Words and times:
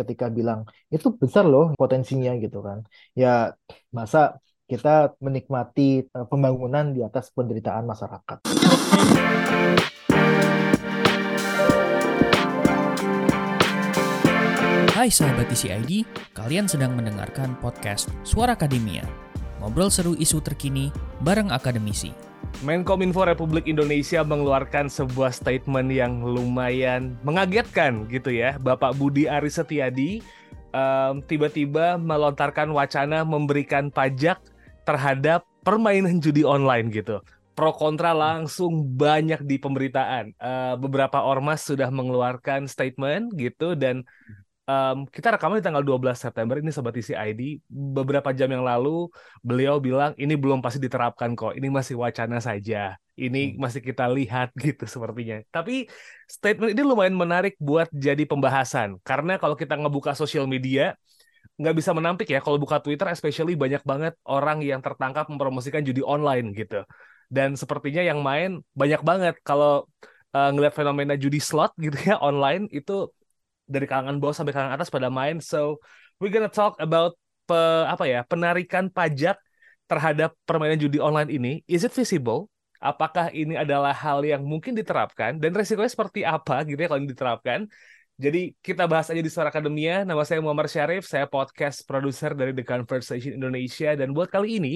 ketika 0.00 0.32
bilang 0.32 0.64
itu 0.88 1.12
besar 1.12 1.44
loh 1.44 1.76
potensinya 1.76 2.32
gitu 2.40 2.64
kan. 2.64 2.84
Ya 3.12 3.58
masa 3.92 4.40
kita 4.64 5.12
menikmati 5.20 6.08
eh, 6.08 6.26
pembangunan 6.28 6.96
di 6.96 7.04
atas 7.04 7.28
penderitaan 7.30 7.84
masyarakat. 7.84 8.38
Hai 14.94 15.12
sahabat 15.12 15.52
TCID, 15.52 16.08
kalian 16.32 16.64
sedang 16.64 16.96
mendengarkan 16.96 17.60
podcast 17.60 18.08
Suara 18.24 18.56
Akademia. 18.56 19.04
Ngobrol 19.60 19.92
seru 19.92 20.16
isu 20.16 20.40
terkini 20.40 20.88
bareng 21.20 21.52
akademisi. 21.52 22.33
Menkominfo 22.62 23.26
Republik 23.26 23.66
Indonesia 23.66 24.22
mengeluarkan 24.22 24.86
sebuah 24.86 25.34
statement 25.34 25.90
yang 25.90 26.22
lumayan 26.22 27.18
mengagetkan 27.26 28.06
gitu 28.06 28.30
ya. 28.30 28.54
Bapak 28.62 28.94
Budi 28.94 29.26
Aris 29.26 29.58
Setiadi 29.58 30.22
um, 30.70 31.18
tiba-tiba 31.24 31.98
melontarkan 31.98 32.70
wacana 32.70 33.26
memberikan 33.26 33.90
pajak 33.90 34.38
terhadap 34.86 35.42
permainan 35.64 36.22
judi 36.22 36.46
online 36.46 36.94
gitu. 36.94 37.18
Pro 37.54 37.70
kontra 37.70 38.10
langsung 38.10 38.82
banyak 38.98 39.46
di 39.46 39.62
pemberitaan. 39.62 40.34
Uh, 40.38 40.74
beberapa 40.74 41.22
ormas 41.22 41.62
sudah 41.62 41.86
mengeluarkan 41.90 42.66
statement 42.66 43.30
gitu 43.38 43.78
dan 43.78 44.02
um, 44.68 45.04
kita 45.08 45.36
rekaman 45.36 45.60
di 45.60 45.64
tanggal 45.64 45.84
12 45.84 46.16
September 46.16 46.56
ini 46.60 46.70
sobat 46.72 46.96
isi 46.96 47.12
ID 47.12 47.60
beberapa 47.68 48.32
jam 48.32 48.48
yang 48.50 48.64
lalu 48.64 49.08
beliau 49.44 49.78
bilang 49.80 50.16
ini 50.16 50.34
belum 50.34 50.64
pasti 50.64 50.80
diterapkan 50.80 51.36
kok 51.36 51.52
ini 51.56 51.68
masih 51.68 52.00
wacana 52.00 52.40
saja. 52.40 52.96
Ini 53.14 53.54
hmm. 53.54 53.62
masih 53.62 53.78
kita 53.78 54.10
lihat 54.10 54.50
gitu 54.64 54.84
sepertinya. 54.90 55.38
Tapi 55.54 55.86
statement 56.26 56.74
ini 56.74 56.82
lumayan 56.82 57.14
menarik 57.14 57.54
buat 57.62 57.86
jadi 57.94 58.26
pembahasan. 58.26 58.98
Karena 59.06 59.38
kalau 59.38 59.54
kita 59.54 59.78
ngebuka 59.78 60.18
sosial 60.18 60.50
media 60.50 60.98
nggak 61.54 61.74
bisa 61.78 61.94
menampik 61.94 62.26
ya. 62.34 62.42
Kalau 62.42 62.58
buka 62.58 62.82
Twitter 62.82 63.06
especially 63.14 63.54
banyak 63.54 63.86
banget 63.86 64.18
orang 64.26 64.64
yang 64.66 64.82
tertangkap 64.82 65.30
mempromosikan 65.30 65.86
judi 65.86 66.02
online 66.02 66.50
gitu. 66.58 66.82
Dan 67.30 67.54
sepertinya 67.54 68.02
yang 68.02 68.18
main 68.18 68.58
banyak 68.74 69.00
banget. 69.06 69.38
Kalau 69.46 69.86
uh, 70.34 70.50
ngeliat 70.50 70.74
fenomena 70.74 71.14
judi 71.14 71.38
slot 71.38 71.70
gitu 71.78 71.94
ya 72.02 72.18
online 72.18 72.66
itu 72.74 73.14
dari 73.64 73.88
kalangan 73.88 74.20
bawah 74.20 74.36
sampai 74.36 74.52
kalangan 74.52 74.74
atas 74.76 74.88
pada 74.92 75.08
main. 75.08 75.40
So 75.40 75.80
we're 76.20 76.32
gonna 76.32 76.52
talk 76.52 76.76
about 76.80 77.16
pe, 77.48 77.58
apa 77.88 78.04
ya 78.08 78.20
penarikan 78.24 78.88
pajak 78.88 79.36
terhadap 79.84 80.32
permainan 80.48 80.80
judi 80.80 81.00
online 81.00 81.30
ini. 81.32 81.52
Is 81.68 81.84
it 81.84 81.92
visible? 81.92 82.48
Apakah 82.84 83.32
ini 83.32 83.56
adalah 83.56 83.96
hal 83.96 84.20
yang 84.20 84.44
mungkin 84.44 84.76
diterapkan 84.76 85.40
dan 85.40 85.56
resikonya 85.56 85.88
seperti 85.88 86.20
apa 86.20 86.64
gitu 86.68 86.76
ya 86.76 86.88
kalau 86.92 87.00
diterapkan? 87.04 87.64
Jadi 88.14 88.54
kita 88.62 88.86
bahas 88.86 89.10
aja 89.10 89.18
di 89.18 89.26
Suara 89.26 89.50
Akademia. 89.50 90.06
Nama 90.06 90.22
saya 90.22 90.38
Muhammad 90.38 90.70
Syarif, 90.70 91.02
saya 91.08 91.26
podcast 91.26 91.82
produser 91.82 92.30
dari 92.36 92.54
The 92.54 92.62
Conversation 92.62 93.34
Indonesia 93.40 93.90
dan 93.98 94.14
buat 94.14 94.30
kali 94.30 94.62
ini 94.62 94.74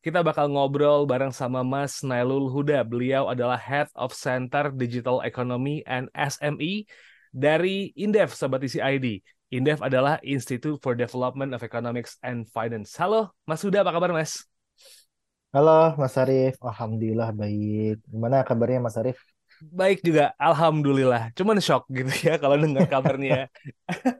kita 0.00 0.24
bakal 0.24 0.48
ngobrol 0.48 1.04
bareng 1.04 1.28
sama 1.30 1.60
Mas 1.60 2.00
Nailul 2.00 2.48
Huda. 2.48 2.80
Beliau 2.88 3.28
adalah 3.28 3.60
Head 3.60 3.92
of 3.92 4.16
Center 4.16 4.72
Digital 4.72 5.20
Economy 5.20 5.84
and 5.84 6.08
SME 6.16 6.88
dari 7.30 7.94
Indef, 7.94 8.34
Sobat 8.34 8.62
Isi 8.66 8.82
ID. 8.82 9.22
Indef 9.50 9.82
adalah 9.82 10.22
Institute 10.22 10.78
for 10.78 10.94
Development 10.94 11.50
of 11.54 11.62
Economics 11.66 12.18
and 12.22 12.46
Finance. 12.50 12.94
Halo, 12.94 13.34
Mas 13.46 13.62
Huda, 13.62 13.82
apa 13.82 13.90
kabar 13.90 14.14
Mas? 14.14 14.46
Halo, 15.50 15.98
Mas 15.98 16.14
Arif. 16.14 16.54
Alhamdulillah 16.62 17.34
baik. 17.34 17.98
Gimana 18.06 18.46
kabarnya 18.46 18.78
Mas 18.78 18.94
Arif? 18.94 19.18
Baik 19.58 20.06
juga, 20.06 20.30
Alhamdulillah. 20.38 21.34
Cuman 21.34 21.58
shock 21.58 21.90
gitu 21.90 22.30
ya 22.30 22.38
kalau 22.38 22.54
dengar 22.54 22.86
kabarnya 22.86 23.50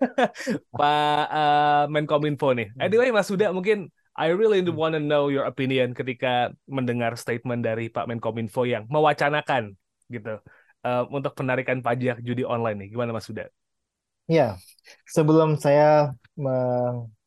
Pak 0.79 1.25
uh, 1.31 1.85
Menkominfo 1.87 2.51
nih. 2.53 2.75
Anyway, 2.83 3.15
Mas 3.15 3.31
Huda, 3.31 3.55
mungkin 3.55 3.89
I 4.19 4.35
really 4.35 4.61
want 4.67 4.99
to 4.99 5.01
know 5.01 5.31
your 5.31 5.47
opinion 5.47 5.95
ketika 5.95 6.51
mendengar 6.67 7.15
statement 7.15 7.63
dari 7.63 7.89
Pak 7.89 8.11
Menkominfo 8.11 8.67
yang 8.67 8.91
mewacanakan 8.91 9.79
gitu 10.11 10.43
uh, 10.85 11.05
untuk 11.11 11.33
penarikan 11.37 11.81
pajak 11.81 12.21
judi 12.25 12.43
online 12.45 12.87
nih. 12.87 12.89
Gimana 12.95 13.11
Mas 13.17 13.27
Suda? 13.29 13.49
Ya, 14.31 14.55
sebelum 15.11 15.59
saya 15.59 16.15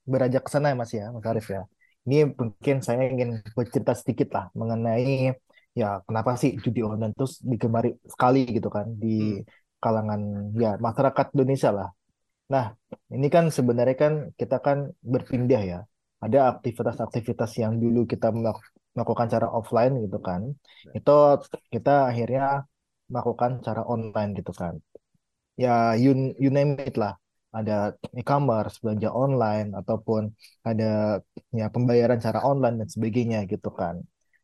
beranjak 0.07 0.47
ke 0.47 0.51
sana 0.51 0.71
ya 0.71 0.75
Mas 0.79 0.91
ya, 0.95 1.11
Mas 1.11 1.25
Arif 1.27 1.51
ya. 1.51 1.67
Ini 2.07 2.35
mungkin 2.35 2.83
saya 2.83 3.07
ingin 3.07 3.43
bercerita 3.55 3.95
sedikit 3.95 4.35
lah 4.35 4.45
mengenai 4.55 5.31
ya 5.73 6.03
kenapa 6.05 6.37
sih 6.37 6.53
judi 6.61 6.85
online 6.85 7.15
terus 7.17 7.41
digemari 7.41 7.97
sekali 8.05 8.45
gitu 8.45 8.69
kan 8.69 8.85
di 8.93 9.41
hmm. 9.41 9.47
kalangan 9.83 10.21
ya 10.55 10.75
masyarakat 10.79 11.25
Indonesia 11.35 11.69
lah. 11.71 11.89
Nah, 12.53 12.65
ini 13.09 13.27
kan 13.31 13.49
sebenarnya 13.49 13.95
kan 13.97 14.13
kita 14.39 14.59
kan 14.59 14.91
berpindah 14.99 15.61
ya. 15.63 15.79
Ada 16.23 16.55
aktivitas-aktivitas 16.55 17.51
yang 17.59 17.73
dulu 17.83 18.07
kita 18.07 18.31
melakukan 18.31 19.27
cara 19.27 19.47
offline 19.51 19.99
gitu 20.03 20.19
kan. 20.23 20.55
Itu 20.95 21.43
kita 21.73 22.11
akhirnya 22.11 22.63
melakukan 23.11 23.51
cara 23.65 23.81
online 23.93 24.31
gitu 24.39 24.51
kan. 24.61 24.75
Ya 25.63 25.93
you, 26.03 26.33
you 26.43 26.49
name 26.49 26.71
it 26.81 26.95
lah. 26.97 27.13
Ada 27.53 27.93
e-commerce, 28.17 28.81
belanja 28.81 29.09
online, 29.13 29.67
ataupun 29.79 30.21
ada 30.65 31.21
ya 31.53 31.65
pembayaran 31.69 32.17
cara 32.25 32.39
online 32.49 32.75
dan 32.81 32.89
sebagainya 32.89 33.37
gitu 33.45 33.69
kan. 33.69 33.95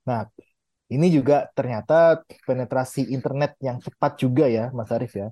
Nah, 0.05 0.29
ini 0.93 1.07
juga 1.17 1.35
ternyata 1.57 1.93
penetrasi 2.47 3.01
internet 3.15 3.51
yang 3.67 3.77
cepat 3.85 4.11
juga 4.23 4.45
ya, 4.57 4.63
Mas 4.77 4.89
Arief 4.95 5.13
ya. 5.21 5.27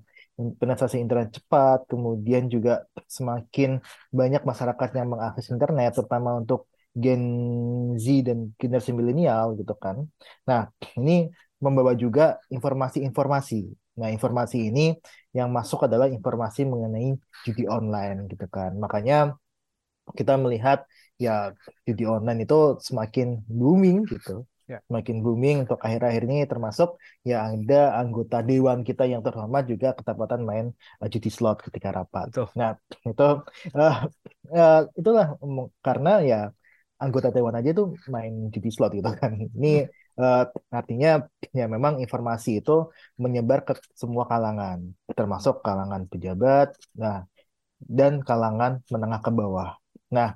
Penetrasi 0.61 0.97
internet 1.01 1.29
cepat, 1.38 1.79
kemudian 1.91 2.45
juga 2.55 2.85
semakin 3.17 3.69
banyak 4.19 4.41
masyarakat 4.49 4.89
yang 4.97 5.07
mengakses 5.13 5.47
internet, 5.53 5.89
terutama 5.97 6.29
untuk 6.41 6.69
Gen 6.94 7.23
Z 7.97 8.05
dan 8.27 8.38
generasi 8.61 8.91
milenial 8.97 9.57
gitu 9.59 9.73
kan. 9.83 9.97
Nah, 10.49 10.69
ini 10.97 11.29
membawa 11.63 11.94
juga 11.97 12.38
informasi-informasi. 12.53 13.62
Nah, 13.97 14.13
informasi 14.13 14.69
ini 14.69 14.94
yang 15.34 15.50
masuk 15.50 15.90
adalah 15.90 16.06
informasi 16.06 16.69
mengenai 16.69 17.18
judi 17.45 17.66
online 17.66 18.29
gitu 18.29 18.45
kan. 18.45 18.78
Makanya 18.78 19.34
kita 20.13 20.38
melihat 20.38 20.85
ya 21.18 21.51
judi 21.84 22.06
online 22.06 22.45
itu 22.45 22.78
semakin 22.78 23.41
booming 23.50 24.06
gitu. 24.06 24.45
Ya. 24.68 24.84
Semakin 24.91 25.23
booming 25.23 25.63
untuk 25.63 25.79
akhir-akhir 25.79 26.28
ini 26.28 26.44
termasuk 26.44 27.00
ya 27.23 27.47
ada 27.47 27.95
anggota 28.03 28.44
dewan 28.44 28.84
kita 28.84 29.07
yang 29.07 29.24
terhormat 29.24 29.63
juga 29.63 29.95
ketepatan 29.95 30.44
main 30.44 30.66
uh, 31.00 31.07
judi 31.07 31.31
slot 31.31 31.63
ketika 31.63 31.89
rapat. 31.95 32.35
Tuh. 32.35 32.51
Nah, 32.59 32.75
itu 33.01 33.28
uh, 33.74 33.97
uh, 34.51 34.79
itulah 35.00 35.39
karena 35.79 36.12
ya 36.19 36.39
anggota 37.00 37.31
dewan 37.31 37.56
aja 37.56 37.72
tuh 37.72 37.95
main 38.12 38.51
judi 38.51 38.69
slot 38.69 38.91
gitu 38.91 39.07
kan. 39.16 39.39
Ini 39.56 39.88
Uh, 40.17 40.44
artinya 40.73 41.29
ya 41.53 41.66
memang 41.69 42.01
informasi 42.03 42.50
itu 42.66 42.89
menyebar 43.22 43.59
ke 43.67 43.73
semua 43.94 44.25
kalangan, 44.25 44.79
termasuk 45.17 45.61
kalangan 45.61 46.09
pejabat, 46.11 46.73
nah 46.97 47.23
dan 47.78 48.25
kalangan 48.25 48.81
menengah 48.89 49.22
ke 49.22 49.31
bawah. 49.39 49.69
Nah, 50.09 50.33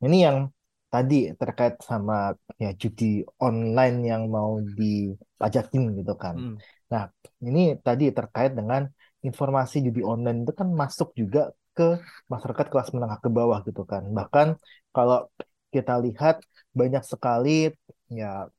ini 0.00 0.16
yang 0.26 0.48
tadi 0.92 1.32
terkait 1.40 1.80
sama 1.80 2.36
ya 2.60 2.72
judi 2.76 3.24
online 3.40 3.96
yang 4.04 4.22
mau 4.28 4.60
dipajakin 4.60 5.82
gitu 6.00 6.14
kan. 6.16 6.36
Hmm. 6.36 6.56
Nah, 6.92 7.08
ini 7.48 7.76
tadi 7.80 8.12
terkait 8.12 8.52
dengan 8.52 8.88
informasi 9.24 9.80
judi 9.86 10.00
online 10.04 10.44
itu 10.44 10.52
kan 10.52 10.68
masuk 10.68 11.16
juga 11.16 11.52
ke 11.72 11.96
masyarakat 12.28 12.66
kelas 12.68 12.88
menengah 12.92 13.18
ke 13.24 13.28
bawah 13.32 13.58
gitu 13.64 13.82
kan. 13.88 14.04
Bahkan 14.12 14.60
kalau 14.92 15.28
kita 15.72 15.96
lihat 16.04 16.44
banyak 16.76 17.00
sekali 17.08 17.72
ya 18.12 18.52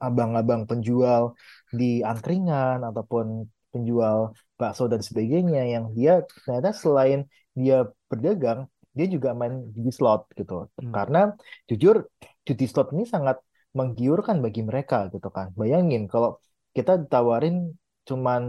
abang-abang 0.00 0.64
penjual 0.64 1.36
di 1.70 2.00
angkringan 2.00 2.80
ataupun 2.88 3.46
penjual 3.70 4.34
bakso 4.58 4.90
dan 4.90 5.00
sebagainya 5.00 5.62
yang 5.64 5.84
dia 5.94 6.24
ternyata 6.26 6.74
selain 6.74 7.20
dia 7.54 7.86
berdagang 8.10 8.66
dia 8.96 9.06
juga 9.06 9.30
main 9.32 9.70
judi 9.70 9.92
slot 9.94 10.26
gitu 10.34 10.66
hmm. 10.66 10.90
karena 10.90 11.20
jujur 11.70 12.10
judi 12.42 12.66
slot 12.66 12.90
ini 12.96 13.06
sangat 13.06 13.38
menggiurkan 13.70 14.42
bagi 14.42 14.66
mereka 14.66 15.06
gitu 15.14 15.30
kan 15.30 15.54
bayangin 15.54 16.10
kalau 16.10 16.42
kita 16.74 16.98
ditawarin 16.98 17.70
cuman 18.02 18.42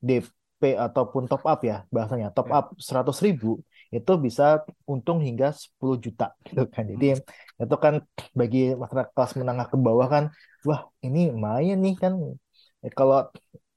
DP 0.00 0.80
ataupun 0.80 1.28
top 1.28 1.44
up 1.44 1.60
ya 1.60 1.84
bahasanya 1.92 2.32
top 2.32 2.48
ya. 2.48 2.56
up 2.56 2.66
seratus 2.80 3.20
ribu 3.20 3.60
itu 3.90 4.12
bisa 4.26 4.62
untung 4.86 5.18
hingga 5.18 5.50
10 5.50 5.98
juta 5.98 6.30
gitu 6.46 6.62
kan. 6.70 6.86
Jadi 6.86 7.18
hmm. 7.18 7.64
itu 7.66 7.76
kan 7.84 7.94
bagi 8.38 8.72
masyarakat 8.78 9.10
kelas 9.10 9.32
menengah 9.34 9.66
ke 9.66 9.76
bawah 9.76 10.06
kan, 10.06 10.24
wah 10.62 10.86
ini 11.02 11.34
lumayan 11.34 11.82
nih 11.82 11.94
kan. 11.98 12.12
Eh, 12.86 12.92
kalau 12.94 13.28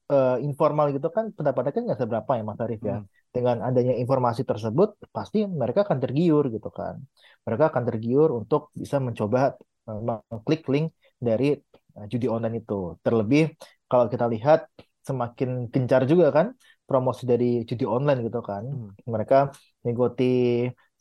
uh, 0.08 0.36
informal 0.40 0.94
gitu 0.94 1.10
kan 1.10 1.34
pendapatnya 1.36 1.72
kan 1.76 1.82
nggak 1.90 2.00
seberapa 2.00 2.30
ya 2.38 2.42
Mas 2.46 2.60
Arif 2.62 2.80
ya. 2.80 3.02
Hmm. 3.02 3.06
Dengan 3.34 3.66
adanya 3.66 3.98
informasi 3.98 4.46
tersebut 4.46 4.94
pasti 5.10 5.42
mereka 5.42 5.82
akan 5.82 5.98
tergiur 5.98 6.46
gitu 6.54 6.70
kan. 6.70 7.02
Mereka 7.42 7.74
akan 7.74 7.82
tergiur 7.82 8.30
untuk 8.30 8.70
bisa 8.70 9.02
mencoba 9.02 9.58
uh, 9.90 10.00
mengklik 10.30 10.62
link 10.70 10.94
dari 11.18 11.58
uh, 11.98 12.06
judi 12.06 12.30
online 12.30 12.62
itu. 12.62 12.94
Terlebih 13.02 13.58
kalau 13.90 14.06
kita 14.06 14.30
lihat 14.30 14.70
semakin 15.04 15.68
gencar 15.68 16.08
juga 16.08 16.32
kan 16.32 16.46
promosi 16.88 17.22
dari 17.30 17.44
judi 17.68 17.84
online 17.94 18.18
gitu 18.26 18.40
kan. 18.48 18.64
Hmm. 18.68 18.90
Mereka 19.14 19.36
mengikuti 19.82 20.24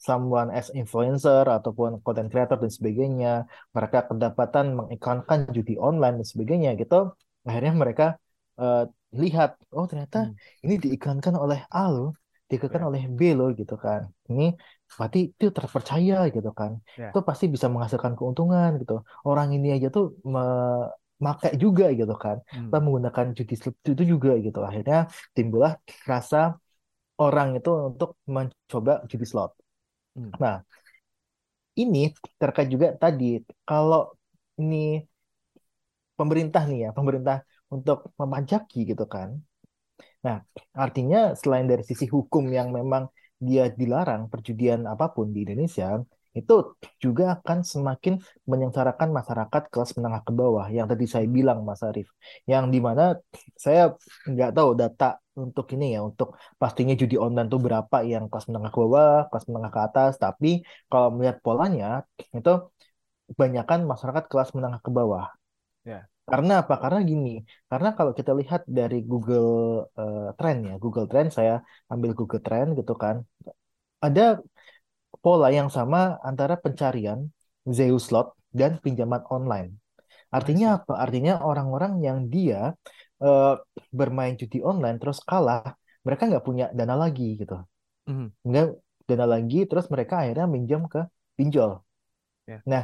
someone 0.08 0.50
as 0.60 0.68
influencer 0.80 1.44
ataupun 1.58 1.90
content 2.06 2.28
creator 2.32 2.58
dan 2.64 2.72
sebagainya. 2.78 3.30
Mereka 3.76 3.98
kedapatan 4.10 4.66
mengiklankan 4.80 5.40
judi 5.56 5.74
online 5.88 6.16
dan 6.20 6.28
sebagainya 6.34 6.70
gitu. 6.82 6.96
Akhirnya 7.48 7.74
mereka 7.84 8.06
eh, 8.62 8.84
lihat, 9.24 9.50
oh 9.76 9.86
ternyata 9.90 10.18
Hmm. 10.30 10.36
ini 10.66 10.74
diiklankan 10.84 11.36
oleh 11.44 11.60
A 11.74 11.80
loh, 11.94 12.08
diiklankan 12.50 12.84
Ya. 12.84 12.88
oleh 12.90 13.02
B 13.18 13.20
loh 13.40 13.50
gitu 13.60 13.74
kan. 13.86 14.02
Ini 14.30 14.44
berarti 14.98 15.20
itu 15.34 15.46
terpercaya 15.58 16.16
gitu 16.36 16.50
kan. 16.60 16.72
Ya. 17.00 17.10
Itu 17.12 17.20
pasti 17.30 17.46
bisa 17.54 17.68
menghasilkan 17.74 18.14
keuntungan 18.18 18.70
gitu. 18.82 18.94
Orang 19.28 19.48
ini 19.58 19.68
aja 19.76 19.88
tuh 19.96 20.04
memakai 21.24 21.52
juga 21.64 21.86
gitu 22.00 22.14
kan. 22.24 22.38
Hmm. 22.52 22.68
Kita 22.68 22.78
menggunakan 22.84 23.26
judi 23.38 23.54
slot 23.60 23.76
itu 23.94 24.04
juga 24.14 24.32
gitu. 24.46 24.60
Akhirnya 24.68 24.98
timbullah 25.36 25.74
rasa 26.12 26.38
orang 27.24 27.48
itu 27.58 27.70
untuk 27.90 28.10
mencoba 28.36 28.94
judi 29.10 29.26
slot. 29.32 29.52
Hmm. 30.16 30.32
Nah, 30.44 30.56
ini 31.82 32.00
terkait 32.42 32.70
juga 32.74 32.88
tadi 33.02 33.26
kalau 33.70 34.02
ini 34.60 34.76
pemerintah 36.20 36.62
nih 36.70 36.80
ya, 36.86 36.90
pemerintah 36.98 37.38
untuk 37.76 37.98
memajaki 38.20 38.78
gitu 38.92 39.06
kan. 39.10 39.30
Nah, 40.26 40.38
artinya 40.84 41.18
selain 41.42 41.68
dari 41.72 41.84
sisi 41.90 42.06
hukum 42.16 42.44
yang 42.58 42.70
memang 42.78 43.04
dia 43.48 43.64
dilarang 43.80 44.22
perjudian 44.32 44.82
apa 44.94 45.06
pun 45.16 45.28
di 45.36 45.40
Indonesia, 45.46 46.00
itu 46.34 46.54
juga 47.04 47.24
akan 47.38 47.60
semakin 47.62 48.14
menyengsarakan 48.50 49.10
masyarakat 49.18 49.64
kelas 49.72 49.92
menengah 49.98 50.22
ke 50.28 50.32
bawah 50.34 50.66
yang 50.74 50.86
tadi 50.92 51.06
saya 51.14 51.26
bilang 51.30 51.62
Mas 51.68 51.82
Arief, 51.86 52.10
yang 52.50 52.74
di 52.74 52.80
mana 52.82 53.18
saya 53.54 53.94
nggak 54.26 54.52
tahu 54.58 54.70
data 54.82 55.22
untuk 55.34 55.66
ini 55.74 55.98
ya, 55.98 56.00
untuk 56.10 56.38
pastinya 56.62 56.94
judi 56.94 57.16
online 57.18 57.50
tuh 57.54 57.62
berapa 57.66 57.98
yang 58.06 58.30
kelas 58.30 58.46
menengah 58.50 58.72
ke 58.74 58.80
bawah, 58.84 59.18
kelas 59.30 59.46
menengah 59.50 59.72
ke 59.76 59.82
atas, 59.88 60.12
tapi 60.22 60.48
kalau 60.90 61.08
melihat 61.16 61.38
polanya 61.46 62.06
itu 62.38 62.52
kebanyakan 63.34 63.80
masyarakat 63.92 64.24
kelas 64.30 64.50
menengah 64.56 64.82
ke 64.86 64.92
bawah. 64.94 65.26
Ya. 65.86 66.06
Karena 66.24 66.64
apa? 66.64 66.80
Karena 66.80 67.00
gini, 67.04 67.44
karena 67.68 67.90
kalau 67.98 68.16
kita 68.16 68.32
lihat 68.32 68.62
dari 68.64 69.04
Google 69.04 69.52
eh, 70.00 70.30
Trend 70.40 70.60
ya, 70.70 70.74
Google 70.80 71.08
Trend 71.12 71.30
saya 71.36 71.60
ambil 71.92 72.12
Google 72.16 72.40
Trend 72.46 72.70
gitu 72.80 72.94
kan, 72.96 73.16
ada 74.00 74.40
pola 75.24 75.48
yang 75.50 75.70
sama 75.78 76.20
antara 76.30 76.56
pencarian 76.64 77.20
Zeus 77.78 78.12
slot 78.12 78.36
dan 78.60 78.78
pinjaman 78.84 79.24
online. 79.36 79.80
Artinya 80.38 80.82
apa? 80.82 80.94
Artinya 81.06 81.34
orang-orang 81.50 81.94
yang 82.08 82.20
dia 82.34 82.76
eh, 83.24 83.54
bermain 84.00 84.36
judi 84.36 84.60
online 84.60 84.98
terus 85.02 85.20
kalah, 85.24 85.64
mereka 86.06 86.28
nggak 86.30 86.46
punya 86.48 86.66
dana 86.76 86.96
lagi 87.04 87.40
gitu, 87.40 87.56
Mhm. 88.12 88.28
nggak 88.48 88.66
dana 89.08 89.26
lagi, 89.34 89.60
terus 89.70 89.86
mereka 89.94 90.14
akhirnya 90.22 90.48
minjam 90.56 90.82
ke 90.92 91.08
pinjol. 91.40 91.72
Ya. 92.52 92.60
Nah, 92.68 92.84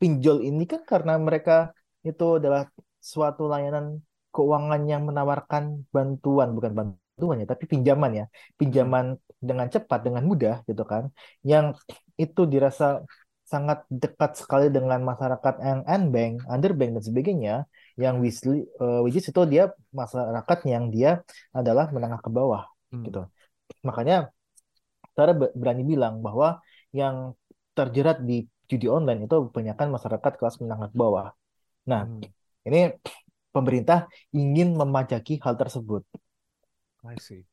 pinjol 0.00 0.42
ini 0.48 0.64
kan 0.66 0.82
karena 0.82 1.14
mereka 1.26 1.70
itu 2.02 2.24
adalah 2.42 2.66
suatu 2.98 3.46
layanan 3.52 4.02
keuangan 4.34 4.82
yang 4.90 5.02
menawarkan 5.08 5.86
bantuan, 5.94 6.48
bukan 6.56 6.72
bantuan 6.78 7.01
ya, 7.20 7.46
tapi 7.52 7.64
pinjaman 7.72 8.10
ya, 8.20 8.24
pinjaman 8.58 9.18
dengan 9.48 9.66
cepat, 9.68 10.00
dengan 10.06 10.22
mudah 10.30 10.64
gitu 10.68 10.82
kan, 10.82 11.12
yang 11.44 11.76
itu 12.16 12.42
dirasa 12.52 13.04
sangat 13.52 13.84
dekat 13.92 14.38
sekali 14.40 14.72
dengan 14.72 15.00
masyarakat 15.04 15.54
yang 15.60 15.80
unbank, 15.84 16.34
underbank 16.48 16.90
dan 16.96 17.04
sebagainya, 17.04 17.54
yang 18.00 18.16
which, 18.22 18.40
eh, 18.48 19.00
which 19.04 19.18
is 19.20 19.28
itu 19.28 19.42
dia 19.44 19.68
masyarakat 19.92 20.58
yang 20.64 20.88
dia 20.88 21.20
adalah 21.52 21.92
menengah 21.92 22.20
ke 22.24 22.30
bawah 22.32 22.64
Hmm. 22.92 23.04
gitu. 23.08 23.20
Makanya 23.84 24.32
saya 25.16 25.32
be- 25.36 25.52
berani 25.56 25.82
bilang 25.84 26.24
bahwa 26.24 26.60
yang 26.92 27.36
terjerat 27.76 28.24
di 28.24 28.48
judi 28.68 28.88
online 28.88 29.28
itu 29.28 29.36
kebanyakan 29.48 29.88
masyarakat 29.96 30.32
kelas 30.40 30.56
menengah 30.60 30.88
ke 30.92 30.96
bawah. 30.96 31.26
Nah, 31.88 32.08
Hmm. 32.08 32.24
ini 32.68 32.96
pemerintah 33.52 34.08
ingin 34.32 34.72
memajaki 34.76 35.36
hal 35.44 35.60
tersebut. 35.60 36.04
I 37.04 37.16
see. 37.18 37.44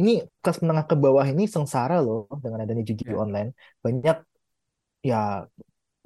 Ini 0.00 0.10
kelas 0.42 0.58
menengah 0.62 0.86
ke 0.90 0.96
bawah 1.04 1.26
ini 1.32 1.42
sengsara 1.54 1.94
loh 2.06 2.26
dengan 2.44 2.58
adanya 2.64 2.82
judi 2.90 3.04
Ya. 3.04 3.14
online. 3.22 3.48
Banyak 3.84 4.16
ya 5.10 5.16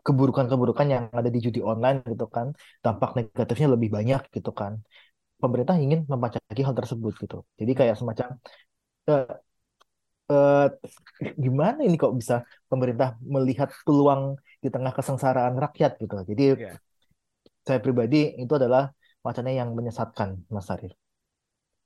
keburukan-keburukan 0.06 0.88
yang 0.94 1.04
ada 1.20 1.30
di 1.34 1.40
judi 1.46 1.60
online 1.72 1.98
gitu 2.12 2.26
kan. 2.36 2.46
Dampak 2.84 3.10
negatifnya 3.18 3.68
lebih 3.74 3.90
banyak 3.96 4.20
gitu 4.36 4.50
kan. 4.60 4.72
Pemerintah 5.42 5.76
ingin 5.84 6.00
memajaki 6.12 6.62
hal 6.66 6.74
tersebut 6.80 7.12
gitu. 7.22 7.36
Jadi 7.60 7.72
kayak 7.78 7.96
semacam 8.00 8.28
eh, 9.10 9.26
eh, 10.32 10.60
gimana 11.44 11.78
ini 11.86 11.94
kok 12.02 12.12
bisa 12.20 12.34
pemerintah 12.70 13.08
melihat 13.34 13.68
peluang 13.86 14.22
di 14.62 14.68
tengah 14.74 14.92
kesengsaraan 14.96 15.54
rakyat 15.64 15.90
gitu. 16.02 16.14
Jadi 16.30 16.42
Ya. 16.56 16.80
saya 17.66 17.80
pribadi 17.84 18.20
itu 18.42 18.52
adalah 18.60 18.82
wacana 19.26 19.50
yang 19.60 19.68
menyesatkan, 19.78 20.28
Mas 20.54 20.68
Arif. 20.74 20.92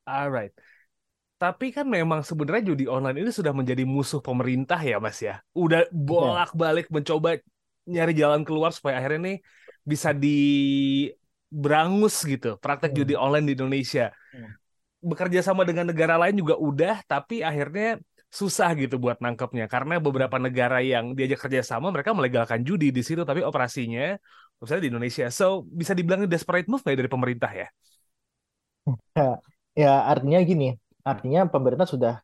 Alright. 0.07 0.53
Tapi 1.45 1.67
kan 1.77 1.85
memang 1.85 2.25
sebenarnya 2.25 2.73
judi 2.73 2.85
online 2.89 3.21
ini 3.21 3.29
sudah 3.29 3.53
menjadi 3.53 3.85
musuh 3.85 4.25
pemerintah 4.25 4.81
ya, 4.81 4.97
Mas 4.97 5.21
ya. 5.21 5.45
Udah 5.53 5.85
bolak-balik 5.93 6.89
mencoba 6.89 7.37
nyari 7.85 8.13
jalan 8.17 8.49
keluar 8.49 8.73
supaya 8.73 8.97
akhirnya 8.97 9.21
nih 9.29 9.37
bisa 9.85 10.17
diberangus 10.17 12.15
gitu 12.25 12.57
praktek 12.65 12.97
Hmm. 12.97 12.97
judi 12.97 13.13
online 13.13 13.45
di 13.53 13.53
Indonesia. 13.61 14.09
Hmm. 14.33 14.57
Bekerja 15.05 15.45
sama 15.45 15.69
dengan 15.69 15.93
negara 15.93 16.17
lain 16.17 16.41
juga 16.41 16.57
udah, 16.57 17.05
tapi 17.05 17.45
akhirnya 17.45 18.01
susah 18.33 18.73
gitu 18.81 18.97
buat 18.99 19.21
nangkepnya 19.21 19.69
karena 19.71 20.01
beberapa 20.03 20.41
negara 20.41 20.81
yang 20.83 21.13
diajak 21.15 21.45
kerja 21.47 21.63
sama 21.63 21.93
mereka 21.95 22.11
melegalkan 22.17 22.67
judi 22.67 22.91
di 22.91 23.05
situ 23.07 23.23
tapi 23.23 23.47
operasinya 23.47 24.17
misalnya 24.59 24.83
di 24.89 24.91
Indonesia. 24.91 25.27
So 25.29 25.69
bisa 25.69 25.93
dibilang 25.93 26.25
desperate 26.25 26.67
move 26.73 26.81
nggak 26.81 26.99
dari 27.05 27.11
pemerintah 27.13 27.53
ya? 27.53 27.69
Ya, 29.17 29.23
ya 29.83 29.89
artinya 30.13 30.39
gini, 30.51 30.65
artinya 31.11 31.41
pemerintah 31.53 31.89
sudah 31.89 32.15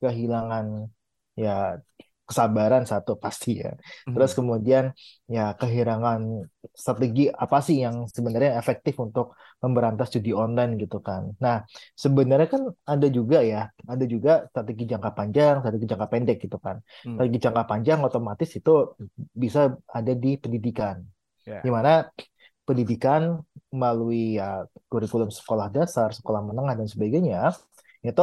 kehilangan 0.00 0.88
ya 1.36 1.78
kesabaran 2.30 2.86
satu 2.86 3.18
pasti 3.18 3.58
ya. 3.58 3.74
Terus 4.06 4.30
Mhm. 4.32 4.38
kemudian 4.38 4.84
ya 5.26 5.50
kehilangan 5.58 6.46
strategi 6.70 7.26
apa 7.26 7.58
sih 7.58 7.82
yang 7.82 8.06
sebenarnya 8.06 8.54
efektif 8.54 8.94
untuk 9.02 9.34
memberantas 9.58 10.14
judi 10.14 10.30
online 10.30 10.78
gitu 10.78 11.02
kan. 11.02 11.34
Nah, 11.42 11.66
sebenarnya 11.98 12.48
kan 12.54 12.62
ada 12.86 13.08
juga 13.10 13.42
ya, 13.42 13.66
ada 13.82 14.04
juga 14.06 14.46
strategi 14.46 14.86
jangka 14.86 15.10
panjang, 15.10 15.54
strategi 15.58 15.86
jangka 15.90 16.06
pendek 16.06 16.38
gitu 16.46 16.58
kan. 16.62 16.78
Hmm. 17.02 17.18
Strategi 17.18 17.38
jangka 17.50 17.62
panjang 17.66 17.98
otomatis 18.06 18.50
itu 18.54 18.74
bisa 19.34 19.74
ada 19.90 20.12
di 20.14 20.38
pendidikan. 20.38 21.02
Ya. 21.42 21.58
Di 21.66 21.70
mana 21.74 22.06
pendidikan 22.62 23.42
melalui 23.74 24.38
ya 24.38 24.62
kurikulum 24.86 25.34
sekolah 25.34 25.66
dasar, 25.74 26.14
sekolah 26.14 26.46
menengah 26.46 26.78
dan 26.78 26.86
sebagainya, 26.86 27.50
itu 28.08 28.22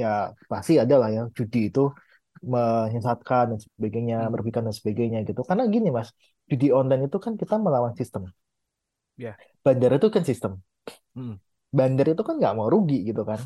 ya 0.00 0.06
pasti 0.50 0.72
ada 0.82 0.94
lah 1.00 1.08
ya 1.16 1.20
judi 1.38 1.58
itu 1.68 1.80
menyesatkan 2.52 3.44
dan 3.52 3.58
sebagainya, 3.66 4.16
Hmm. 4.16 4.30
merugikan 4.32 4.62
dan 4.68 4.74
sebagainya 4.80 5.18
gitu. 5.28 5.40
Karena 5.48 5.64
gini 5.74 5.88
Mas, 5.96 6.08
judi 6.50 6.66
online 6.78 7.02
itu 7.08 7.18
kan 7.24 7.34
kita 7.42 7.54
melawan 7.64 7.94
sistem. 8.00 8.22
Ya. 9.16 9.40
Bandar 9.64 9.90
itu 9.98 10.08
kan 10.14 10.22
sistem. 10.28 10.52
Hmm. 11.14 11.40
Bandar 11.78 12.06
itu 12.12 12.22
kan 12.28 12.34
nggak 12.40 12.54
mau 12.58 12.68
rugi 12.74 12.96
gitu 13.08 13.22
kan. 13.30 13.40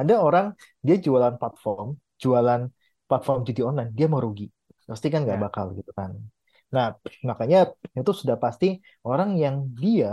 Ada 0.00 0.14
orang 0.26 0.46
dia 0.86 0.96
jualan 1.06 1.34
platform, 1.40 1.88
jualan 2.22 2.60
platform 3.08 3.38
judi 3.46 3.60
online, 3.68 3.90
dia 3.98 4.06
mau 4.12 4.20
rugi. 4.26 4.44
Pasti 4.88 5.06
kan 5.12 5.20
nggak 5.26 5.38
Ya. 5.38 5.44
bakal 5.44 5.66
gitu 5.78 5.90
kan. 5.98 6.10
Nah, 6.74 6.86
makanya 7.28 7.58
itu 7.98 8.10
sudah 8.20 8.36
pasti 8.44 8.66
orang 9.08 9.30
yang 9.42 9.56
dia 9.82 10.08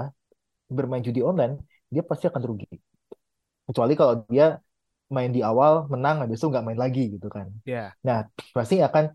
bermain 0.77 1.03
judi 1.07 1.21
online, 1.31 1.53
dia 1.93 2.03
pasti 2.09 2.25
akan 2.31 2.43
rugi. 2.49 2.67
Kecuali 3.67 3.93
kalau 3.99 4.13
dia 4.29 4.45
main 5.11 5.29
di 5.29 5.41
awal 5.45 5.85
menang 5.93 6.25
habis 6.25 6.41
itu 6.41 6.47
nggak 6.49 6.65
main 6.65 6.79
lagi 6.79 7.13
gitu 7.13 7.27
kan. 7.29 7.47
Ya. 7.65 7.93
Nah, 8.01 8.25
pasti 8.55 8.81
akan 8.81 9.13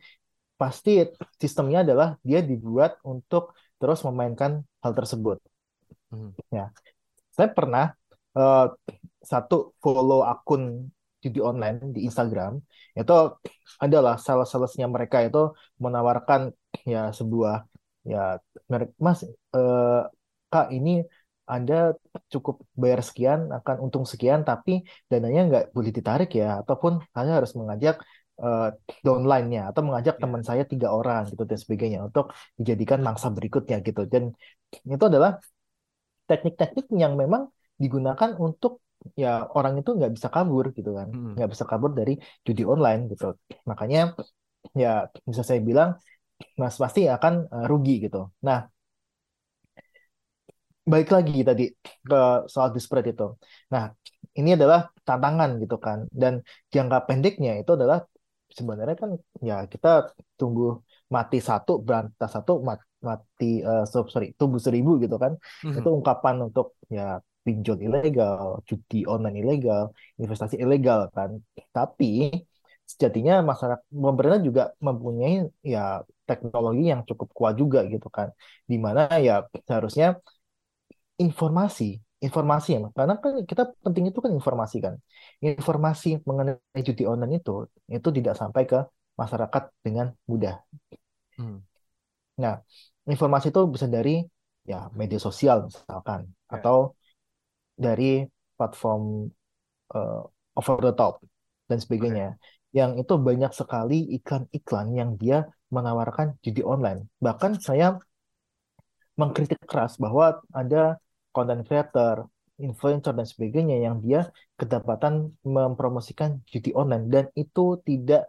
pasti 0.60 1.02
sistemnya 1.40 1.82
adalah 1.82 2.20
dia 2.22 2.40
dibuat 2.44 3.00
untuk 3.02 3.56
terus 3.80 4.04
memainkan 4.06 4.62
hal 4.84 4.92
tersebut. 4.92 5.40
Hmm. 6.12 6.30
Ya, 6.52 6.70
saya 7.34 7.48
pernah 7.50 7.96
eh, 8.36 8.66
satu 9.24 9.74
follow 9.82 10.20
akun 10.24 10.92
judi 11.20 11.40
online 11.40 11.92
di 11.92 12.08
Instagram 12.08 12.64
itu 12.96 13.12
adalah 13.76 14.16
sales-salesnya 14.16 14.88
mereka 14.88 15.20
itu 15.20 15.52
menawarkan 15.76 16.48
ya 16.88 17.12
sebuah 17.12 17.68
ya 18.08 18.40
merek 18.70 18.96
Mas 18.96 19.20
eh, 19.28 20.00
Kak 20.50 20.66
ini 20.74 21.04
anda 21.54 21.74
cukup 22.32 22.54
bayar 22.82 23.00
sekian 23.08 23.40
akan 23.58 23.76
untung 23.84 24.04
sekian 24.12 24.40
tapi 24.48 24.70
dananya 25.10 25.40
nggak 25.48 25.64
boleh 25.76 25.92
ditarik 25.98 26.28
ya 26.40 26.46
ataupun 26.62 26.92
Anda 27.16 27.32
harus 27.38 27.52
mengajak 27.60 27.94
eh, 28.44 28.66
downline-nya 29.06 29.60
atau 29.70 29.82
mengajak 29.88 30.14
Ya. 30.16 30.20
teman 30.22 30.42
saya 30.48 30.62
tiga 30.72 30.88
orang 30.98 31.20
gitu 31.30 31.42
dan 31.50 31.58
sebagainya 31.64 31.98
untuk 32.08 32.24
dijadikan 32.58 33.00
mangsa 33.06 33.28
berikutnya 33.36 33.76
gitu 33.86 34.00
dan 34.12 34.24
itu 34.94 35.04
adalah 35.10 35.30
teknik-teknik 36.28 36.86
yang 37.02 37.12
memang 37.22 37.42
digunakan 37.82 38.30
untuk 38.46 38.72
ya 39.16 39.48
orang 39.56 39.74
itu 39.80 39.90
nggak 39.96 40.12
bisa 40.16 40.28
kabur 40.34 40.64
gitu 40.76 40.90
kan, 40.98 41.08
Hmm. 41.14 41.32
nggak 41.36 41.48
bisa 41.52 41.64
kabur 41.70 41.90
dari 41.98 42.12
judi 42.46 42.62
online 42.72 43.00
gitu. 43.12 43.24
Makanya 43.70 43.98
ya 44.82 44.88
bisa 45.30 45.42
saya 45.48 45.60
bilang 45.70 45.90
Mas 46.60 46.76
pasti 46.82 47.00
akan 47.16 47.34
eh, 47.54 47.66
rugi 47.70 47.92
gitu. 48.04 48.18
Nah, 48.46 48.58
balik 50.92 51.08
lagi 51.16 51.32
tadi 51.48 51.62
ke 52.08 52.16
soal 52.52 52.68
disparate 52.76 53.08
itu. 53.14 53.24
Nah, 53.72 53.84
ini 54.38 54.50
adalah 54.56 54.80
tantangan 55.06 55.50
gitu 55.62 55.76
kan. 55.86 55.98
Dan 56.20 56.32
jangka 56.74 56.98
pendeknya 57.08 57.50
itu 57.60 57.70
adalah 57.78 57.98
sebenarnya 58.58 58.96
kan 59.02 59.10
ya 59.48 59.54
kita 59.72 59.88
tunggu 60.38 60.62
mati 61.14 61.36
satu 61.48 61.72
berantas 61.86 62.30
satu 62.36 62.52
mat- 62.68 62.88
mati 63.08 63.44
eh, 63.68 63.82
so- 63.92 64.08
sorry 64.12 64.26
tumbuh 64.38 64.60
seribu 64.66 64.90
gitu 65.02 65.16
kan. 65.24 65.32
Mhm. 65.64 65.76
Itu 65.78 65.88
ungkapan 65.98 66.36
untuk 66.46 66.66
ya 66.96 67.02
pinjol 67.44 67.76
ilegal, 67.86 68.44
judi 68.68 68.96
online 69.12 69.36
ilegal, 69.42 69.82
investasi 70.20 70.56
ilegal 70.64 71.00
kan. 71.16 71.30
Tapi 71.76 72.06
sejatinya 72.90 73.34
masyarakat 73.50 73.80
pemerintah 74.04 74.40
juga 74.48 74.62
mempunyai 74.86 75.34
ya 75.74 76.02
teknologi 76.28 76.82
yang 76.92 77.02
cukup 77.08 77.28
kuat 77.36 77.54
juga 77.62 77.78
gitu 77.92 78.06
kan. 78.16 78.28
Di 78.70 78.76
mana 78.84 79.00
ya 79.26 79.32
seharusnya 79.66 80.06
informasi, 81.24 81.84
informasi 82.26 82.68
ya, 82.76 82.80
karena 82.96 83.14
kan 83.22 83.32
kita 83.50 83.62
penting 83.84 84.04
itu 84.10 84.18
kan 84.24 84.32
informasi 84.38 84.76
kan. 84.84 84.94
Informasi 85.44 86.08
mengenai 86.28 86.80
judi 86.88 87.02
online 87.12 87.32
itu 87.40 87.52
itu 87.96 88.08
tidak 88.16 88.34
sampai 88.40 88.62
ke 88.70 88.78
masyarakat 89.20 89.62
dengan 89.84 90.06
mudah. 90.30 90.54
Hmm. 91.38 91.56
Nah, 92.42 92.54
informasi 93.12 93.46
itu 93.52 93.60
bisa 93.74 93.86
dari 93.96 94.24
ya 94.70 94.78
media 95.00 95.20
sosial 95.26 95.56
misalkan 95.68 96.20
Ya. 96.52 96.58
atau 96.58 96.76
dari 97.84 98.26
platform 98.56 99.30
eh, 99.96 100.20
over 100.58 100.76
the 100.84 100.92
top 101.00 101.14
dan 101.70 101.78
sebagainya. 101.84 102.36
Yang 102.78 102.90
itu 103.02 103.14
banyak 103.28 103.52
sekali 103.60 103.98
iklan-iklan 104.16 104.86
yang 105.00 105.10
dia 105.22 105.38
menawarkan 105.74 106.38
judi 106.44 106.62
online. 106.62 107.00
Bahkan 107.24 107.52
saya 107.62 107.98
mengkritik 109.20 109.60
keras 109.70 109.92
bahwa 110.00 110.40
ada 110.54 110.98
content 111.34 111.62
creator, 111.66 112.16
influencer 112.66 113.12
dan 113.18 113.26
sebagainya 113.32 113.76
yang 113.86 113.96
dia 114.04 114.20
kedapatan 114.60 115.14
mempromosikan 115.56 116.30
judi 116.52 116.70
online 116.80 117.04
dan 117.14 117.24
itu 117.42 117.80
tidak 117.88 118.22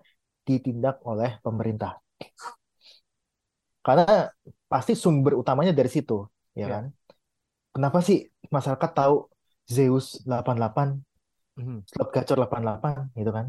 ditindak 0.48 0.96
oleh 1.12 1.32
pemerintah. 1.46 1.92
Karena 3.86 4.30
pasti 4.72 4.94
sumber 4.94 5.34
utamanya 5.42 5.74
dari 5.74 5.90
situ, 5.90 6.14
ya 6.54 6.70
Ya. 6.70 6.74
kan? 6.78 6.86
Kenapa 7.76 8.00
sih 8.08 8.18
masyarakat 8.56 8.92
tahu 9.00 9.16
Zeus 9.76 10.06
88, 10.28 10.90
Mhm. 11.60 11.78
Slot 11.90 12.10
Gacor 12.16 12.38
88 12.42 12.96
gitu 13.20 13.32
kan? 13.38 13.48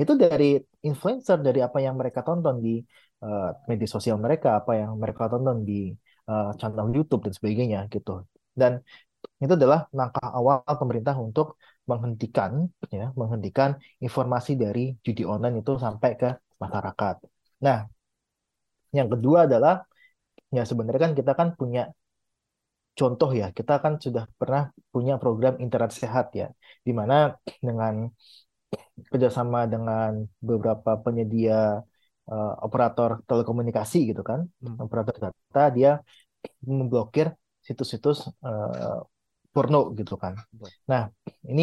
Itu 0.00 0.12
dari 0.18 0.58
influencer, 0.88 1.38
dari 1.46 1.60
apa 1.62 1.78
yang 1.86 1.94
mereka 2.00 2.20
tonton 2.26 2.56
di 2.66 2.82
eh, 3.24 3.48
media 3.70 3.88
sosial 3.94 4.16
mereka, 4.24 4.48
apa 4.60 4.72
yang 4.80 4.92
mereka 5.02 5.22
tonton 5.32 5.58
di 5.68 5.92
eh, 6.30 6.50
channel 6.60 6.88
YouTube 6.96 7.22
dan 7.26 7.34
sebagainya 7.38 7.80
gitu. 7.94 8.10
Dan 8.60 8.72
itu 9.42 9.52
adalah 9.58 9.80
langkah 9.98 10.28
awal 10.38 10.58
pemerintah 10.80 11.14
untuk 11.26 11.46
menghentikan 11.90 12.52
ya, 12.98 13.06
menghentikan 13.20 13.70
informasi 14.06 14.52
dari 14.62 14.80
judi 15.06 15.22
online 15.32 15.56
itu 15.62 15.72
sampai 15.84 16.10
ke 16.20 16.28
masyarakat. 16.62 17.16
Nah, 17.66 17.78
yang 18.96 19.08
kedua 19.12 19.38
adalah 19.46 19.74
ya 20.56 20.62
sebenarnya 20.70 21.02
kan 21.06 21.14
kita 21.18 21.32
kan 21.40 21.48
punya 21.60 21.82
contoh 22.98 23.30
ya, 23.40 23.46
kita 23.58 23.72
kan 23.84 23.92
sudah 24.04 24.24
pernah 24.40 24.62
punya 24.92 25.14
program 25.22 25.54
internet 25.64 25.90
sehat 26.00 26.26
ya, 26.40 26.46
di 26.86 26.92
mana 26.98 27.14
dengan 27.66 27.94
kerjasama 29.10 29.58
dengan 29.72 30.10
beberapa 30.48 30.90
penyedia 31.04 31.82
eh, 32.30 32.52
operator 32.66 33.10
telekomunikasi 33.28 33.98
gitu 34.10 34.22
kan, 34.30 34.40
Hmm. 34.62 34.76
operator 34.84 35.14
data 35.24 35.62
dia 35.76 35.90
memblokir 36.78 37.26
situs-situs 37.66 38.18
eh, 38.46 38.98
porno 39.54 39.78
gitu 39.98 40.14
kan. 40.22 40.34
Nah, 40.90 41.02
ini 41.50 41.62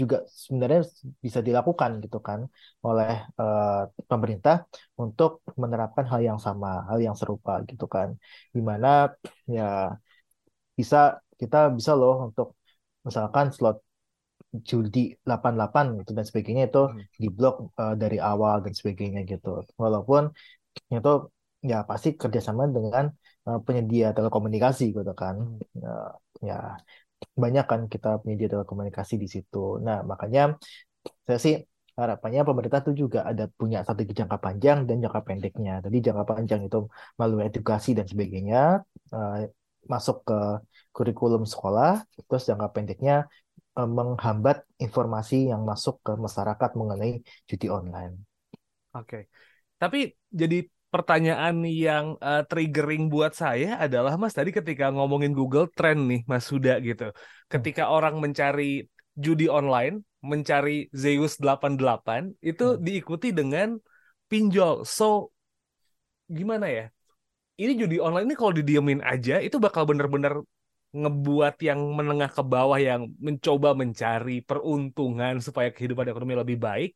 juga 0.00 0.16
sebenarnya 0.44 0.80
bisa 1.24 1.40
dilakukan 1.48 1.90
gitu 2.04 2.18
kan 2.28 2.40
oleh 2.86 3.10
eh, 3.40 3.66
pemerintah 4.10 4.54
untuk 5.02 5.30
menerapkan 5.62 6.04
hal 6.12 6.20
yang 6.28 6.38
sama, 6.46 6.68
hal 6.88 6.98
yang 7.06 7.16
serupa 7.20 7.52
gitu 7.70 7.84
kan. 7.94 8.08
Di 8.56 8.60
mana 8.70 8.88
ya 9.56 9.62
bisa 10.78 10.96
kita 11.40 11.56
bisa 11.78 11.92
loh 12.00 12.12
untuk 12.26 12.46
misalkan 13.06 13.46
slot 13.56 13.76
judi 14.70 15.00
88 15.24 15.84
gitu 16.00 16.10
dan 16.18 16.24
sebagainya 16.30 16.62
itu 16.70 16.80
Hmm. 16.86 17.00
diblok 17.22 17.54
eh, 17.80 17.94
dari 18.02 18.16
awal 18.30 18.54
dan 18.64 18.72
sebagainya 18.78 19.20
gitu. 19.32 19.48
Walaupun 19.82 20.22
itu 20.96 21.10
ya 21.70 21.76
pasti 21.90 22.08
kerjasama 22.22 22.62
dengan 22.76 23.04
penyedia 23.66 24.06
telekomunikasi 24.16 24.84
gitu 24.96 25.12
kan. 25.22 25.36
Hmm. 25.38 25.80
Ya, 25.82 25.94
ya 26.48 26.58
banyak 27.42 27.64
kan 27.70 27.80
kita 27.92 28.08
penyedia 28.22 28.48
telekomunikasi 28.54 29.14
di 29.22 29.28
situ. 29.34 29.82
Nah, 29.86 29.98
makanya 30.10 30.54
saya 31.26 31.38
sih 31.44 31.54
harapannya 31.98 32.46
pemerintah 32.46 32.80
tuh 32.86 32.94
juga 32.94 33.26
ada 33.26 33.50
punya 33.50 33.82
strategi 33.82 34.12
jangka 34.22 34.38
panjang 34.38 34.78
dan 34.86 34.96
jangka 35.02 35.20
pendeknya. 35.26 35.72
Jadi 35.84 35.96
jangka 36.06 36.24
panjang 36.30 36.60
itu 36.66 36.78
melalui 37.18 37.42
edukasi 37.50 37.90
dan 37.98 38.06
sebagainya 38.06 38.86
eh, 39.14 39.50
masuk 39.92 40.16
ke 40.28 40.38
kurikulum 40.94 41.42
sekolah, 41.42 42.06
terus 42.30 42.42
jangka 42.46 42.68
pendeknya 42.70 43.26
eh, 43.78 43.88
menghambat 43.98 44.62
informasi 44.78 45.50
yang 45.50 45.66
masuk 45.66 45.98
ke 46.06 46.12
masyarakat 46.14 46.70
mengenai 46.78 47.12
judi 47.50 47.66
online. 47.66 48.14
Oke. 48.94 49.26
Tapi 49.78 50.14
jadi 50.30 50.66
pertanyaan 50.94 51.56
yang 51.68 52.16
eh, 52.20 52.42
triggering 52.50 53.12
buat 53.12 53.32
saya 53.42 53.76
adalah 53.84 54.16
Mas 54.20 54.34
tadi 54.38 54.50
ketika 54.58 54.88
ngomongin 54.94 55.32
Google 55.38 55.68
Trend 55.76 56.00
nih 56.10 56.20
Mas 56.30 56.46
Huda 56.52 56.80
gitu. 56.88 57.12
Ketika 57.52 57.82
orang 57.92 58.14
mencari 58.24 58.88
judi 59.24 59.46
online, 59.50 60.00
mencari 60.24 60.88
Zeus 61.02 61.36
88 61.38 62.22
itu 62.40 62.64
Hmm. 62.74 62.82
diikuti 62.86 63.28
dengan 63.30 63.76
pinjol. 64.30 64.84
So 64.88 65.30
gimana 66.28 66.66
ya? 66.68 66.84
Ini 67.58 67.72
judi 67.80 67.96
online 67.98 68.26
ini 68.30 68.36
kalau 68.38 68.54
didiemin 68.54 69.00
aja 69.02 69.42
itu 69.42 69.56
bakal 69.58 69.82
bener-bener 69.90 70.40
ngebuat 70.94 71.54
yang 71.68 71.80
menengah 71.98 72.30
ke 72.32 72.42
bawah 72.52 72.78
yang 72.80 73.12
mencoba 73.20 73.76
mencari 73.76 74.40
peruntungan 74.40 75.36
supaya 75.42 75.68
kehidupan 75.74 76.06
ekonomi 76.08 76.34
lebih 76.38 76.56
baik 76.56 76.90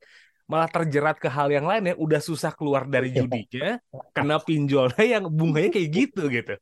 malah 0.51 0.69
terjerat 0.69 1.17
ke 1.19 1.29
hal 1.31 1.49
yang 1.49 1.67
lain 1.67 1.95
yang 1.95 1.99
udah 1.99 2.21
susah 2.21 2.53
keluar 2.53 2.87
dari 2.87 3.15
judinya 3.15 3.79
kena 4.13 4.37
pinjolnya 4.43 5.05
yang 5.05 5.25
bunganya 5.31 5.71
kayak 5.73 5.91
gitu 5.91 6.29
gitu. 6.29 6.55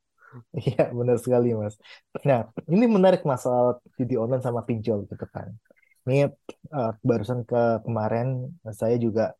Iya, 0.54 0.94
benar 0.94 1.18
sekali, 1.18 1.50
Mas. 1.58 1.74
Nah, 2.22 2.46
ini 2.70 2.86
menarik 2.86 3.26
masalah 3.26 3.82
judi 3.98 4.14
online 4.14 4.44
sama 4.46 4.62
pinjol 4.62 5.10
gitu 5.10 5.26
kan. 5.26 5.50
Ini 6.06 6.30
eh, 6.70 6.92
barusan 7.02 7.42
ke 7.42 7.82
kemarin 7.82 8.46
saya 8.70 8.96
juga 8.96 9.34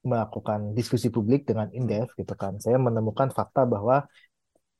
melakukan 0.00 0.72
diskusi 0.72 1.12
publik 1.12 1.44
dengan 1.44 1.68
Indef 1.76 2.16
gitu 2.16 2.32
kan. 2.32 2.56
Saya 2.56 2.80
menemukan 2.80 3.28
fakta 3.36 3.68
bahwa 3.68 4.08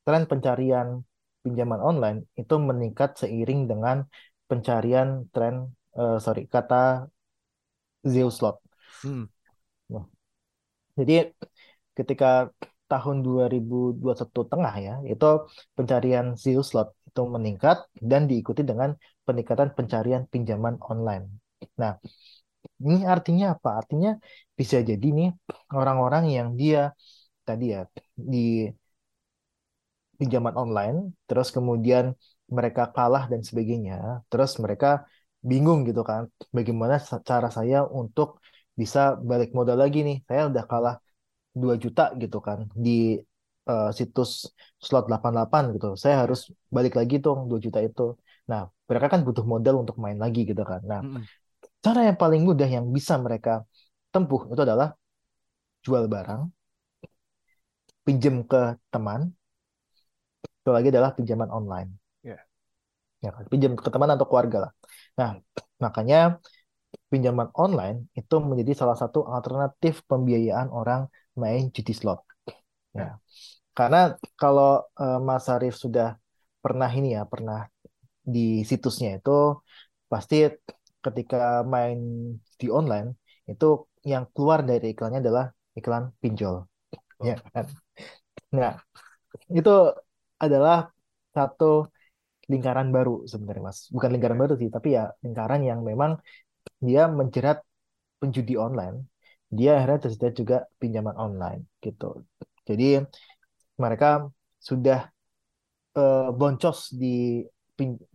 tren 0.04 0.24
pencarian 0.24 1.04
pinjaman 1.44 1.80
online 1.80 2.18
itu 2.40 2.54
meningkat 2.56 3.20
seiring 3.20 3.68
dengan 3.68 4.04
pencarian 4.48 5.28
tren 5.32 5.68
eh, 5.96 6.16
sorry 6.24 6.48
kata 6.48 7.08
Zeus 8.00 8.40
slot. 8.40 8.59
Hmm. 9.02 9.24
Jadi 10.98 11.12
ketika 11.96 12.26
tahun 12.90 13.16
2021 13.26 14.40
tengah 14.50 14.74
ya, 14.86 14.94
itu 15.12 15.26
pencarian 15.76 16.26
Zeus 16.42 16.66
slot 16.70 16.88
itu 17.08 17.22
meningkat 17.34 17.76
dan 18.10 18.22
diikuti 18.30 18.62
dengan 18.70 18.90
peningkatan 19.26 19.68
pencarian 19.76 20.22
pinjaman 20.32 20.74
online. 20.90 21.24
Nah, 21.80 21.92
ini 22.84 22.96
artinya 23.14 23.44
apa? 23.54 23.68
Artinya 23.80 24.10
bisa 24.58 24.76
jadi 24.90 25.06
nih 25.18 25.28
orang-orang 25.78 26.24
yang 26.36 26.48
dia 26.60 26.80
tadi 27.46 27.64
ya 27.74 27.80
di 28.32 28.68
pinjaman 30.18 30.54
online, 30.62 30.98
terus 31.28 31.48
kemudian 31.56 32.04
mereka 32.56 32.82
kalah 32.96 33.24
dan 33.32 33.40
sebagainya, 33.48 34.20
terus 34.30 34.50
mereka 34.64 35.08
bingung 35.40 35.80
gitu 35.88 36.02
kan, 36.10 36.22
bagaimana 36.56 37.00
cara 37.28 37.48
saya 37.56 37.76
untuk 38.00 38.28
bisa 38.80 39.00
balik 39.30 39.50
modal 39.58 39.78
lagi 39.82 39.98
nih? 40.08 40.16
Saya 40.28 40.42
udah 40.50 40.64
kalah 40.70 40.96
2 41.60 41.74
juta 41.82 42.02
gitu 42.22 42.38
kan 42.46 42.58
di 42.84 42.90
eh, 43.70 43.88
situs 43.98 44.30
slot 44.86 45.04
88 45.12 45.62
gitu. 45.74 45.86
Saya 46.02 46.14
harus 46.22 46.40
balik 46.76 46.94
lagi 46.98 47.14
tuh 47.24 47.34
2 47.50 47.60
juta 47.64 47.78
itu. 47.88 48.02
Nah, 48.50 48.62
mereka 48.88 49.06
kan 49.12 49.20
butuh 49.26 49.44
modal 49.52 49.74
untuk 49.82 49.96
main 50.02 50.18
lagi 50.24 50.40
gitu 50.50 50.62
kan. 50.70 50.80
Nah, 50.90 51.00
cara 51.84 52.00
yang 52.08 52.18
paling 52.22 52.42
mudah 52.48 52.68
yang 52.76 52.86
bisa 52.96 53.14
mereka 53.26 53.50
tempuh 54.12 54.42
itu 54.52 54.62
adalah 54.66 54.88
jual 55.86 56.04
barang, 56.14 56.42
pinjam 58.04 58.36
ke 58.50 58.76
teman, 58.92 59.32
itu 60.60 60.70
lagi 60.76 60.88
adalah 60.92 61.10
pinjaman 61.16 61.48
online. 61.48 61.90
Ya. 62.20 62.38
ya 63.24 63.30
kan? 63.32 63.44
Pinjam 63.48 63.72
ke 63.78 63.88
teman 63.88 64.10
atau 64.12 64.26
keluarga 64.28 64.68
lah. 64.68 64.72
Nah, 65.16 65.30
makanya 65.80 66.42
pinjaman 67.10 67.48
online 67.58 68.06
itu 68.14 68.34
menjadi 68.38 68.72
salah 68.80 68.96
satu 69.02 69.26
alternatif 69.26 70.06
pembiayaan 70.10 70.68
orang 70.70 71.10
main 71.34 71.68
judi 71.74 71.92
slot. 71.92 72.22
Ya. 72.94 73.18
Karena 73.74 74.14
kalau 74.40 74.86
uh, 74.98 75.18
Mas 75.18 75.46
Arif 75.50 75.74
sudah 75.78 76.18
pernah 76.62 76.90
ini 76.90 77.16
ya, 77.16 77.22
pernah 77.26 77.66
di 78.20 78.62
situsnya 78.62 79.18
itu 79.18 79.58
pasti 80.10 80.46
ketika 81.00 81.64
main 81.64 81.98
di 82.60 82.66
online 82.68 83.16
itu 83.48 83.88
yang 84.06 84.28
keluar 84.34 84.60
dari 84.62 84.92
iklannya 84.92 85.20
adalah 85.24 85.44
iklan 85.78 86.14
pinjol. 86.22 86.66
Oh. 87.20 87.24
Ya 87.26 87.36
kan? 87.52 87.66
Nah, 88.54 88.72
itu 89.50 89.74
adalah 90.40 90.90
satu 91.30 91.88
lingkaran 92.50 92.90
baru 92.90 93.24
sebenarnya 93.30 93.62
Mas. 93.70 93.78
Bukan 93.94 94.10
lingkaran 94.10 94.38
baru 94.42 94.54
sih, 94.58 94.68
tapi 94.74 94.98
ya 94.98 95.14
lingkaran 95.22 95.62
yang 95.62 95.80
memang 95.86 96.18
dia 96.80 97.02
menjerat 97.08 97.58
penjudi 98.20 98.54
online. 98.56 99.06
Dia 99.50 99.70
akhirnya 99.78 99.98
tersedia 100.06 100.30
juga 100.32 100.56
pinjaman 100.80 101.16
online 101.16 101.60
gitu. 101.84 102.24
Jadi 102.68 103.02
mereka 103.80 104.30
sudah 104.60 105.08
uh, 105.96 106.28
boncos 106.30 106.92
di 106.94 107.42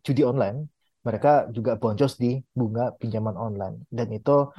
judi 0.05 0.22
online, 0.22 0.69
mereka 1.05 1.50
juga 1.53 1.77
boncos 1.77 2.17
di 2.17 2.38
bunga 2.53 2.93
pinjaman 2.98 3.38
online 3.38 3.86
dan 3.93 4.10
itu 4.10 4.50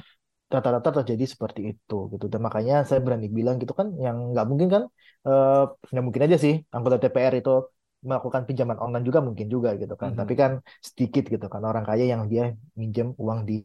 rata-rata 0.47 1.03
terjadi 1.03 1.25
seperti 1.27 1.61
itu 1.75 2.07
gitu 2.15 2.25
dan 2.31 2.39
makanya 2.39 2.87
saya 2.87 3.03
berani 3.03 3.27
bilang 3.27 3.59
gitu 3.59 3.75
kan 3.75 3.91
yang 3.99 4.31
nggak 4.31 4.45
mungkin 4.47 4.67
kan 4.71 4.83
uh, 5.27 5.75
nggak 5.91 6.03
mungkin 6.07 6.23
aja 6.23 6.37
sih 6.39 6.63
anggota 6.71 7.03
DPR 7.03 7.35
itu 7.35 7.67
melakukan 8.07 8.47
pinjaman 8.47 8.79
online 8.79 9.03
juga 9.03 9.19
mungkin 9.19 9.47
juga 9.51 9.75
gitu 9.75 9.99
kan 9.99 10.15
mm-hmm. 10.15 10.21
tapi 10.23 10.33
kan 10.39 10.51
sedikit 10.79 11.27
gitu 11.27 11.45
kan 11.51 11.61
orang 11.67 11.83
kaya 11.83 12.07
yang 12.07 12.31
dia 12.31 12.55
minjem 12.79 13.11
uang 13.19 13.43
di 13.43 13.59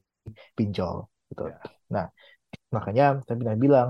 pinjol 0.56 1.08
gitu 1.32 1.50
yeah. 1.50 1.60
nah 1.90 2.06
makanya 2.72 3.20
saya 3.24 3.36
bilang 3.36 3.58
bilang 3.58 3.88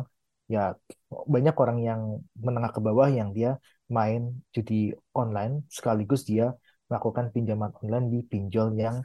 ya 0.51 0.77
banyak 1.09 1.57
orang 1.57 1.79
yang 1.81 2.01
menengah 2.37 2.71
ke 2.75 2.81
bawah 2.83 3.09
yang 3.09 3.33
dia 3.33 3.57
main 3.89 4.43
judi 4.53 4.93
online 5.12 5.65
sekaligus 5.69 6.25
dia 6.25 6.53
melakukan 6.93 7.33
pinjaman 7.33 7.73
online 7.81 8.07
di 8.12 8.21
pinjol 8.21 8.77
yang 8.77 9.01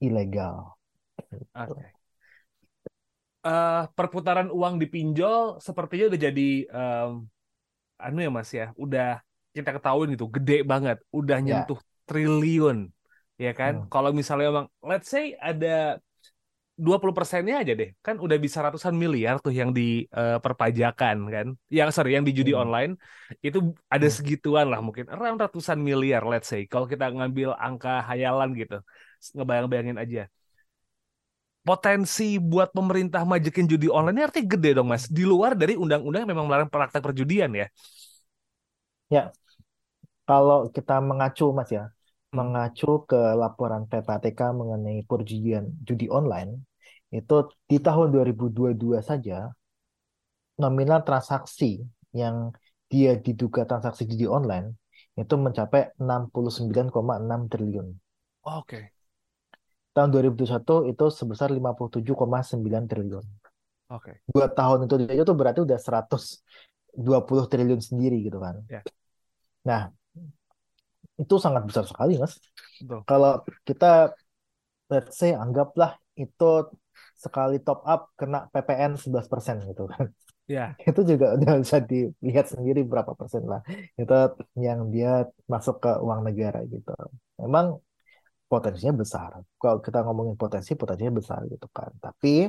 ilegal. 0.00 0.72
Okay. 1.52 1.92
Uh, 3.44 3.52
eh, 3.52 3.82
perputaran 3.92 4.48
uang 4.48 4.80
di 4.80 4.88
pinjol 4.88 5.60
sepertinya 5.60 6.16
udah 6.16 6.20
jadi 6.32 6.50
um, 6.72 7.28
anu 8.00 8.18
ya 8.24 8.30
mas 8.32 8.48
ya, 8.52 8.72
udah 8.80 9.20
kita 9.52 9.76
ketahui 9.76 10.16
gitu, 10.16 10.28
gede 10.32 10.64
banget, 10.64 11.00
udah 11.12 11.38
ya. 11.40 11.44
nyentuh 11.44 11.80
yeah. 11.80 12.04
triliun, 12.08 12.78
ya 13.36 13.52
kan? 13.52 13.84
Hmm. 13.84 13.88
Kalau 13.92 14.10
misalnya 14.16 14.52
emang, 14.52 14.68
let's 14.84 15.08
say 15.08 15.36
ada 15.36 16.00
20 16.76 17.16
persennya 17.16 17.64
aja 17.64 17.72
deh. 17.72 17.96
Kan 18.04 18.20
udah 18.20 18.36
bisa 18.36 18.60
ratusan 18.60 18.92
miliar 18.92 19.40
tuh 19.40 19.48
yang 19.48 19.72
di 19.72 20.04
uh, 20.12 20.36
perpajakan 20.44 21.16
kan? 21.32 21.46
Yang 21.72 21.88
sorry 21.96 22.20
yang 22.20 22.24
di 22.28 22.36
judi 22.36 22.52
hmm. 22.52 22.62
online. 22.62 22.92
Itu 23.40 23.72
ada 23.88 24.04
hmm. 24.04 24.14
segituan 24.16 24.68
lah 24.68 24.84
mungkin 24.84 25.08
around 25.08 25.40
ratusan 25.40 25.80
miliar 25.80 26.20
let's 26.28 26.52
say. 26.52 26.68
Kalau 26.68 26.84
kita 26.84 27.08
ngambil 27.08 27.56
angka 27.56 28.04
hayalan 28.04 28.52
gitu 28.60 28.84
ngebayang-bayangin 29.32 29.96
aja. 29.96 30.22
Potensi 31.66 32.38
buat 32.38 32.70
pemerintah 32.70 33.26
majekin 33.26 33.66
judi 33.66 33.90
online 33.90 34.22
ini 34.22 34.24
artinya 34.28 34.46
gede 34.54 34.70
dong 34.76 34.88
mas. 34.92 35.08
Di 35.08 35.24
luar 35.24 35.56
dari 35.56 35.74
undang-undang 35.74 36.28
yang 36.28 36.32
memang 36.36 36.46
melarang 36.46 36.70
praktek 36.70 37.00
perjudian 37.02 37.50
ya. 37.56 37.66
Ya. 39.08 39.32
Kalau 40.28 40.68
kita 40.68 41.00
mengacu 41.00 41.50
mas 41.56 41.72
ya 41.72 41.95
mengacu 42.36 43.08
ke 43.10 43.20
laporan 43.42 43.82
PPATK 43.90 44.40
mengenai 44.60 45.00
perjudian 45.08 45.64
judi 45.86 46.06
online, 46.18 46.60
itu 47.10 47.36
di 47.70 47.78
tahun 47.80 48.12
2022 48.12 49.00
saja 49.00 49.48
nominal 50.60 51.00
transaksi 51.04 51.80
yang 52.12 52.52
dia 52.92 53.18
diduga 53.18 53.64
transaksi 53.68 54.08
judi 54.08 54.26
online 54.28 54.76
itu 55.16 55.34
mencapai 55.36 55.96
69,6 55.96 56.92
triliun. 57.48 57.86
Oke. 58.44 58.68
Okay. 58.68 58.84
Tahun 59.96 60.12
2021 60.12 60.92
itu 60.92 61.04
sebesar 61.08 61.48
57,9 61.48 62.84
triliun. 62.84 63.24
Oke. 63.96 64.12
Okay. 64.12 64.14
Dua 64.28 64.46
tahun 64.52 64.84
itu 64.84 64.94
itu 65.08 65.32
berarti 65.32 65.64
udah 65.64 65.78
120 65.80 67.48
triliun 67.48 67.80
sendiri 67.80 68.20
gitu 68.20 68.38
kan. 68.38 68.60
Yeah. 68.68 68.84
Nah, 69.64 69.88
itu 71.22 71.34
sangat 71.44 71.62
besar 71.68 71.84
sekali 71.90 72.12
mas. 72.22 72.34
Betul. 72.80 73.00
Kalau 73.08 73.32
kita 73.68 73.86
let's 74.92 75.14
say 75.20 75.30
anggaplah 75.34 75.98
itu 76.16 76.44
sekali 77.16 77.56
top 77.66 77.80
up 77.92 78.00
kena 78.18 78.38
PPN 78.52 78.92
11% 79.00 79.56
gitu 79.68 79.84
kan. 79.92 80.06
Ya. 80.46 80.78
Itu 80.88 81.02
juga 81.02 81.34
udah 81.34 81.52
bisa 81.58 81.78
dilihat 81.82 82.46
sendiri 82.52 82.86
berapa 82.86 83.12
persen 83.18 83.42
lah. 83.50 83.60
Itu 83.98 84.14
yang 84.54 84.94
dia 84.94 85.26
masuk 85.50 85.82
ke 85.82 85.90
uang 86.06 86.20
negara 86.22 86.62
gitu. 86.70 86.94
Memang 87.42 87.66
potensinya 88.46 88.94
besar. 89.02 89.30
Kalau 89.58 89.78
kita 89.82 89.98
ngomongin 90.06 90.36
potensi, 90.38 90.78
potensinya 90.78 91.14
besar 91.20 91.40
gitu 91.50 91.66
kan. 91.74 91.90
Tapi 91.98 92.46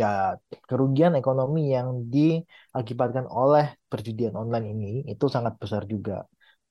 ya 0.00 0.32
kerugian 0.68 1.12
ekonomi 1.20 1.68
yang 1.76 1.88
diakibatkan 2.14 3.26
oleh 3.28 3.76
perjudian 3.90 4.34
online 4.40 4.66
ini 4.72 4.90
itu 5.12 5.24
sangat 5.28 5.54
besar 5.60 5.84
juga 5.84 6.24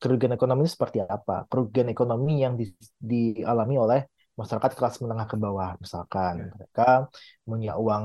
kerugian 0.03 0.35
ekonomi 0.35 0.67
seperti 0.67 0.99
apa? 0.99 1.47
Kerugian 1.47 1.87
ekonomi 1.87 2.43
yang 2.43 2.59
di, 2.59 2.65
dialami 2.99 3.75
oleh 3.79 3.99
masyarakat 4.39 4.71
kelas 4.77 4.95
menengah 5.01 5.27
ke 5.29 5.37
bawah 5.37 5.77
misalkan 5.77 6.33
yeah. 6.41 6.51
mereka 6.57 6.89
punya 7.45 7.71
uang 7.77 8.03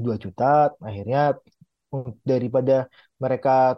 2 0.00 0.16
juta 0.16 0.72
akhirnya 0.80 1.36
daripada 2.24 2.88
mereka 3.20 3.76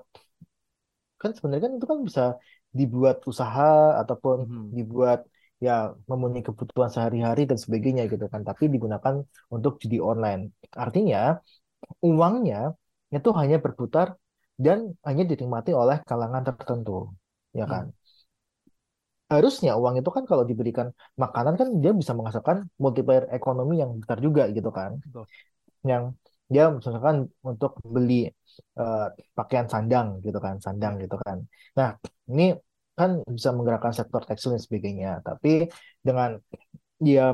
kan 1.20 1.30
sebenarnya 1.36 1.62
kan 1.66 1.72
itu 1.78 1.86
kan 1.90 1.98
bisa 2.08 2.24
dibuat 2.70 3.16
usaha 3.26 3.98
ataupun 4.02 4.38
hmm. 4.46 4.66
dibuat 4.76 5.26
ya 5.60 5.92
memenuhi 6.08 6.46
kebutuhan 6.46 6.88
sehari-hari 6.94 7.44
dan 7.50 7.58
sebagainya 7.60 8.08
gitu 8.08 8.24
kan 8.32 8.40
tapi 8.46 8.70
digunakan 8.72 9.14
untuk 9.52 9.76
judi 9.82 9.98
online 10.00 10.54
artinya 10.72 11.36
uangnya 12.00 12.72
itu 13.12 13.28
hanya 13.36 13.56
berputar 13.60 14.16
dan 14.56 14.94
hanya 15.04 15.24
dinikmati 15.28 15.74
oleh 15.76 16.00
kalangan 16.08 16.42
tertentu 16.48 17.12
ya 17.54 17.66
kan? 17.66 17.84
Hmm. 17.90 17.98
Harusnya 19.30 19.78
uang 19.78 19.94
itu 20.02 20.10
kan 20.10 20.24
kalau 20.26 20.42
diberikan 20.42 20.90
makanan 21.14 21.54
kan 21.54 21.68
dia 21.78 21.94
bisa 21.94 22.12
menghasilkan 22.18 22.66
multiplier 22.82 23.30
ekonomi 23.30 23.78
yang 23.78 23.94
besar 24.02 24.18
juga 24.18 24.50
gitu 24.50 24.70
kan. 24.74 24.98
Betul. 25.06 25.24
Yang 25.86 26.04
dia 26.50 26.64
misalkan 26.66 27.30
untuk 27.46 27.78
beli 27.86 28.26
uh, 28.74 29.06
pakaian 29.38 29.70
sandang 29.70 30.18
gitu 30.26 30.38
kan, 30.42 30.58
sandang 30.58 30.98
gitu 30.98 31.14
kan. 31.22 31.46
Nah, 31.78 31.94
ini 32.26 32.58
kan 32.98 33.22
bisa 33.22 33.54
menggerakkan 33.54 33.94
sektor 33.94 34.26
tekstil 34.26 34.58
dan 34.58 34.62
sebagainya. 34.66 35.10
Tapi 35.22 35.70
dengan 36.02 36.42
dia 36.98 37.30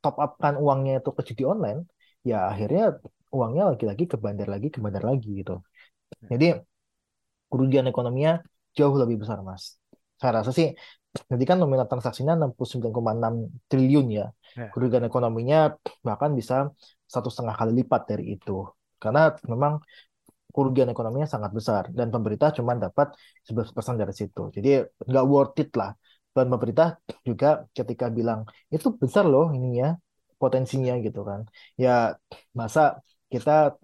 top 0.00 0.14
upkan 0.16 0.54
uangnya 0.56 1.04
itu 1.04 1.10
ke 1.12 1.22
judi 1.28 1.44
online, 1.44 1.80
ya 2.24 2.48
akhirnya 2.50 2.96
uangnya 3.36 3.62
lagi-lagi 3.76 4.04
ke 4.08 4.16
bandar 4.16 4.48
lagi, 4.48 4.68
ke 4.74 4.80
bandar 4.80 5.04
lagi 5.04 5.28
gitu. 5.44 5.60
Hmm. 5.60 6.28
Jadi 6.32 6.46
kerugian 7.52 7.86
ekonominya 7.92 8.42
jauh 8.76 8.96
lebih 9.02 9.16
besar, 9.24 9.40
Mas. 9.40 9.80
Saya 10.20 10.40
rasa 10.40 10.50
sih, 10.52 10.68
nanti 11.30 11.44
kan 11.48 11.56
nominal 11.56 11.88
transaksinya 11.88 12.34
69,6 12.36 13.34
triliun 13.70 14.06
ya. 14.12 14.26
Yeah. 14.56 14.70
Kerugian 14.72 15.04
ekonominya 15.08 15.58
bahkan 16.06 16.30
bisa 16.38 16.70
satu 17.08 17.28
setengah 17.32 17.56
kali 17.56 17.72
lipat 17.82 18.02
dari 18.10 18.24
itu. 18.36 18.68
Karena 19.00 19.32
memang 19.48 19.80
kerugian 20.52 20.88
ekonominya 20.88 21.28
sangat 21.28 21.52
besar 21.52 21.92
dan 21.92 22.08
pemerintah 22.08 22.48
cuma 22.56 22.72
dapat 22.76 23.12
11% 23.44 23.96
dari 24.00 24.14
situ. 24.16 24.42
Jadi 24.56 24.68
nggak 25.04 25.24
worth 25.28 25.60
it 25.60 25.70
lah. 25.76 25.92
Dan 26.36 26.52
pemerintah 26.52 27.00
juga 27.24 27.64
ketika 27.72 28.12
bilang 28.12 28.44
itu 28.68 28.92
besar 28.92 29.24
loh 29.24 29.52
ininya 29.56 29.96
potensinya 30.40 30.96
gitu 31.00 31.24
kan. 31.24 31.44
Ya 31.76 32.16
masa 32.52 33.00
kita 33.32 33.76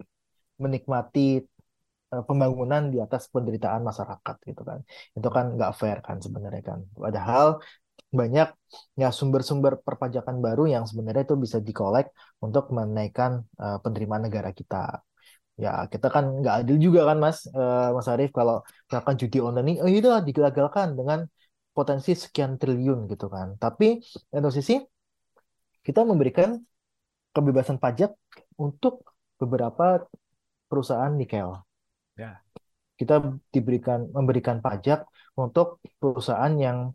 menikmati 0.61 1.45
pembangunan 2.27 2.83
di 2.93 2.97
atas 3.05 3.27
penderitaan 3.33 3.81
masyarakat 3.89 4.35
gitu 4.49 4.61
kan. 4.69 4.79
Itu 5.17 5.27
kan 5.35 5.45
nggak 5.55 5.71
fair 5.79 5.97
kan 6.07 6.17
sebenarnya 6.25 6.63
kan. 6.69 6.79
Padahal 6.93 7.47
banyak 8.13 8.47
ya 9.01 9.09
sumber-sumber 9.09 9.81
perpajakan 9.81 10.37
baru 10.45 10.63
yang 10.69 10.83
sebenarnya 10.89 11.23
itu 11.27 11.35
bisa 11.43 11.57
dikolek 11.67 12.13
untuk 12.45 12.69
menaikkan 12.77 13.31
uh, 13.57 13.77
penerimaan 13.83 14.23
negara 14.29 14.53
kita. 14.53 15.01
Ya 15.57 15.85
kita 15.89 16.07
kan 16.13 16.23
nggak 16.41 16.55
adil 16.65 16.77
juga 16.81 17.01
kan 17.09 17.17
mas 17.21 17.37
uh, 17.49 17.93
mas 17.95 18.07
Arief 18.09 18.29
kalau 18.33 18.61
misalkan 18.89 19.15
judi 19.21 19.37
online 19.41 19.67
ini 19.69 19.73
oh 19.81 19.89
itu 19.89 20.09
digagalkan 20.29 20.97
dengan 20.97 21.19
potensi 21.73 22.13
sekian 22.13 22.61
triliun 22.61 23.09
gitu 23.09 23.25
kan. 23.29 23.57
Tapi 23.57 24.01
di 24.33 24.49
sisi 24.53 24.77
kita 25.85 26.05
memberikan 26.05 26.57
kebebasan 27.33 27.81
pajak 27.81 28.13
untuk 28.61 29.03
beberapa 29.41 30.05
perusahaan 30.69 31.11
nikel 31.11 31.49
Ya. 32.13 32.37
kita 32.93 33.41
diberikan 33.49 34.05
memberikan 34.13 34.61
pajak 34.61 35.09
untuk 35.33 35.81
perusahaan 35.97 36.53
yang 36.53 36.93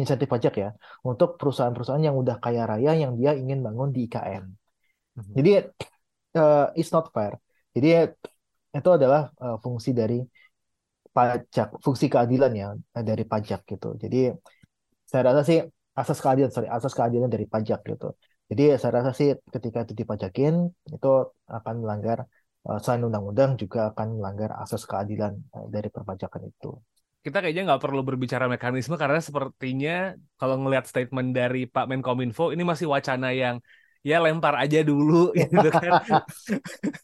insentif 0.00 0.24
pajak 0.24 0.54
ya 0.56 0.70
untuk 1.04 1.36
perusahaan-perusahaan 1.36 2.00
yang 2.00 2.16
udah 2.16 2.40
kaya 2.40 2.64
raya 2.64 2.96
yang 2.96 3.12
dia 3.20 3.36
ingin 3.36 3.60
bangun 3.60 3.92
di 3.92 4.08
IKN. 4.08 4.44
Hmm. 5.14 5.32
Jadi 5.36 5.50
uh, 6.40 6.72
it's 6.72 6.88
not 6.90 7.12
fair. 7.12 7.36
Jadi 7.76 8.08
itu 8.74 8.90
adalah 8.90 9.30
uh, 9.36 9.60
fungsi 9.60 9.92
dari 9.92 10.24
pajak, 11.14 11.78
fungsi 11.84 12.06
keadilan 12.10 12.52
ya 12.56 12.68
dari 13.04 13.24
pajak 13.28 13.60
gitu. 13.68 13.94
Jadi 14.00 14.32
saya 15.06 15.22
rasa 15.30 15.40
sih 15.46 15.58
asas 15.94 16.18
keadilan, 16.18 16.50
sorry, 16.50 16.68
asas 16.72 16.92
keadilan 16.96 17.30
dari 17.30 17.46
pajak 17.46 17.80
gitu. 17.86 18.16
Jadi 18.50 18.62
saya 18.80 18.92
rasa 18.98 19.10
sih 19.14 19.28
ketika 19.54 19.84
itu 19.84 19.94
dipajakin 19.94 20.54
itu 20.90 21.10
akan 21.46 21.74
melanggar 21.84 22.26
selain 22.80 23.04
undang-undang 23.04 23.60
juga 23.60 23.92
akan 23.92 24.20
melanggar 24.20 24.56
asas 24.56 24.88
keadilan 24.88 25.36
uh, 25.52 25.68
dari 25.68 25.92
perpajakan 25.92 26.48
itu. 26.48 26.72
Kita 27.24 27.40
kayaknya 27.40 27.72
nggak 27.72 27.82
perlu 27.84 28.04
berbicara 28.04 28.48
mekanisme 28.48 28.96
karena 29.00 29.20
sepertinya 29.20 30.12
kalau 30.36 30.60
ngelihat 30.60 30.84
statement 30.84 31.32
dari 31.32 31.64
Pak 31.64 31.88
Menkominfo 31.88 32.52
ini 32.52 32.64
masih 32.64 32.88
wacana 32.88 33.32
yang 33.32 33.60
ya 34.04 34.20
lempar 34.20 34.52
aja 34.60 34.84
dulu 34.84 35.32
gitu 35.40 35.68
kan. 35.72 36.04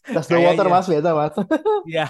Tas 0.05 0.29
the 0.29 0.37
water 0.37 0.69
mas 0.69 0.85
biasa 0.85 1.09
mas. 1.17 1.33
ya. 1.97 2.05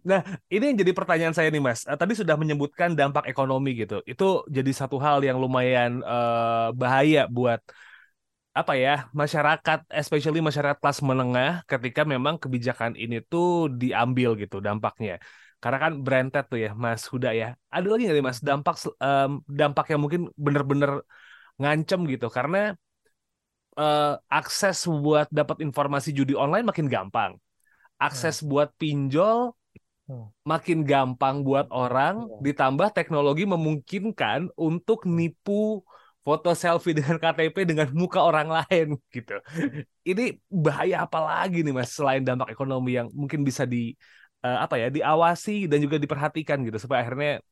nah 0.00 0.24
ini 0.48 0.72
yang 0.72 0.76
jadi 0.80 0.92
pertanyaan 0.96 1.36
saya 1.36 1.52
nih 1.52 1.60
mas. 1.60 1.84
Eh, 1.84 1.96
tadi 2.00 2.16
sudah 2.16 2.40
menyebutkan 2.40 2.96
dampak 2.96 3.28
ekonomi 3.28 3.76
gitu. 3.76 4.00
Itu 4.08 4.48
jadi 4.48 4.72
satu 4.72 4.96
hal 4.96 5.20
yang 5.20 5.36
lumayan 5.36 6.00
uh, 6.00 6.72
bahaya 6.72 7.28
buat 7.28 7.60
apa 8.52 8.72
ya 8.76 9.08
masyarakat, 9.16 9.88
especially 9.88 10.44
masyarakat 10.44 10.76
kelas 10.76 11.00
menengah, 11.00 11.64
ketika 11.64 12.04
memang 12.04 12.36
kebijakan 12.36 12.92
ini 13.00 13.24
tuh 13.24 13.72
diambil 13.72 14.36
gitu 14.36 14.60
dampaknya. 14.60 15.16
Karena 15.56 15.78
kan 15.78 15.92
branded 16.04 16.44
tuh 16.52 16.58
ya, 16.60 16.70
Mas 16.76 17.08
Huda 17.08 17.32
ya. 17.32 17.56
Ada 17.72 17.86
lagi 17.88 18.02
nggak 18.04 18.16
nih 18.18 18.26
Mas 18.28 18.40
dampak 18.44 18.76
um, 19.00 19.40
dampak 19.48 19.86
yang 19.94 20.00
mungkin 20.04 20.28
bener-bener 20.36 21.00
ngancem 21.56 22.04
gitu? 22.12 22.28
Karena 22.28 22.76
uh, 23.80 24.20
akses 24.28 24.84
buat 24.84 25.32
dapat 25.32 25.64
informasi 25.64 26.12
judi 26.12 26.36
online 26.36 26.68
makin 26.68 26.92
gampang, 26.92 27.40
akses 27.96 28.44
hmm. 28.44 28.46
buat 28.52 28.68
pinjol 28.76 29.56
hmm. 30.12 30.26
makin 30.44 30.84
gampang 30.84 31.40
buat 31.40 31.72
orang, 31.72 32.28
hmm. 32.28 32.44
ditambah 32.44 32.92
teknologi 32.92 33.48
memungkinkan 33.48 34.52
untuk 34.60 35.08
nipu 35.08 35.80
foto 36.22 36.54
selfie 36.54 36.94
dengan 36.98 37.18
KTP 37.18 37.56
dengan 37.66 37.88
muka 37.92 38.22
orang 38.22 38.48
lain 38.48 38.96
gitu. 39.10 39.34
Ini 40.06 40.38
bahaya 40.48 41.06
apa 41.06 41.18
lagi 41.18 41.66
nih 41.66 41.74
Mas 41.74 41.90
selain 41.92 42.22
dampak 42.22 42.54
ekonomi 42.54 42.98
yang 42.98 43.10
mungkin 43.12 43.42
bisa 43.42 43.66
di 43.66 43.92
uh, 44.46 44.58
apa 44.64 44.74
ya 44.78 44.88
diawasi 44.88 45.66
dan 45.70 45.78
juga 45.82 45.98
diperhatikan 45.98 46.62
gitu 46.66 46.78
supaya 46.78 47.02
akhirnya 47.02 47.42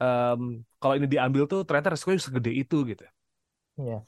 um, 0.00 0.64
kalau 0.80 0.94
ini 0.96 1.06
diambil 1.06 1.44
tuh 1.44 1.60
ternyata 1.68 1.92
resikonya 1.92 2.20
segede 2.20 2.50
itu 2.56 2.76
gitu. 2.88 3.04
Ya. 3.80 3.98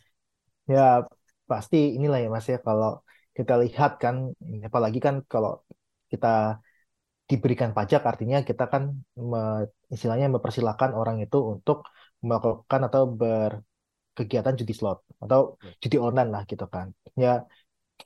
Ya 0.69 1.05
pasti 1.51 1.77
inilah 1.97 2.19
ya 2.25 2.29
Mas 2.33 2.47
ya 2.49 2.59
kalau 2.65 3.05
kita 3.37 3.57
lihat 3.61 4.01
kan 4.01 4.33
apalagi 4.69 4.99
kan 5.01 5.25
kalau 5.33 5.65
kita 6.13 6.61
diberikan 7.31 7.71
pajak 7.77 8.03
artinya 8.05 8.45
kita 8.49 8.65
kan 8.73 8.83
me, 9.17 9.65
istilahnya 9.95 10.29
mempersilahkan 10.35 10.91
orang 10.93 11.17
itu 11.25 11.39
untuk 11.41 11.89
melakukan 12.21 12.81
atau 12.89 13.03
ber 13.21 13.53
kegiatan 14.16 14.55
judi 14.61 14.75
slot 14.79 14.98
atau 15.25 15.40
ya. 15.64 15.72
judi 15.83 15.96
online 16.07 16.31
lah 16.35 16.42
gitu 16.51 16.66
kan. 16.75 16.87
Ya 17.16 17.44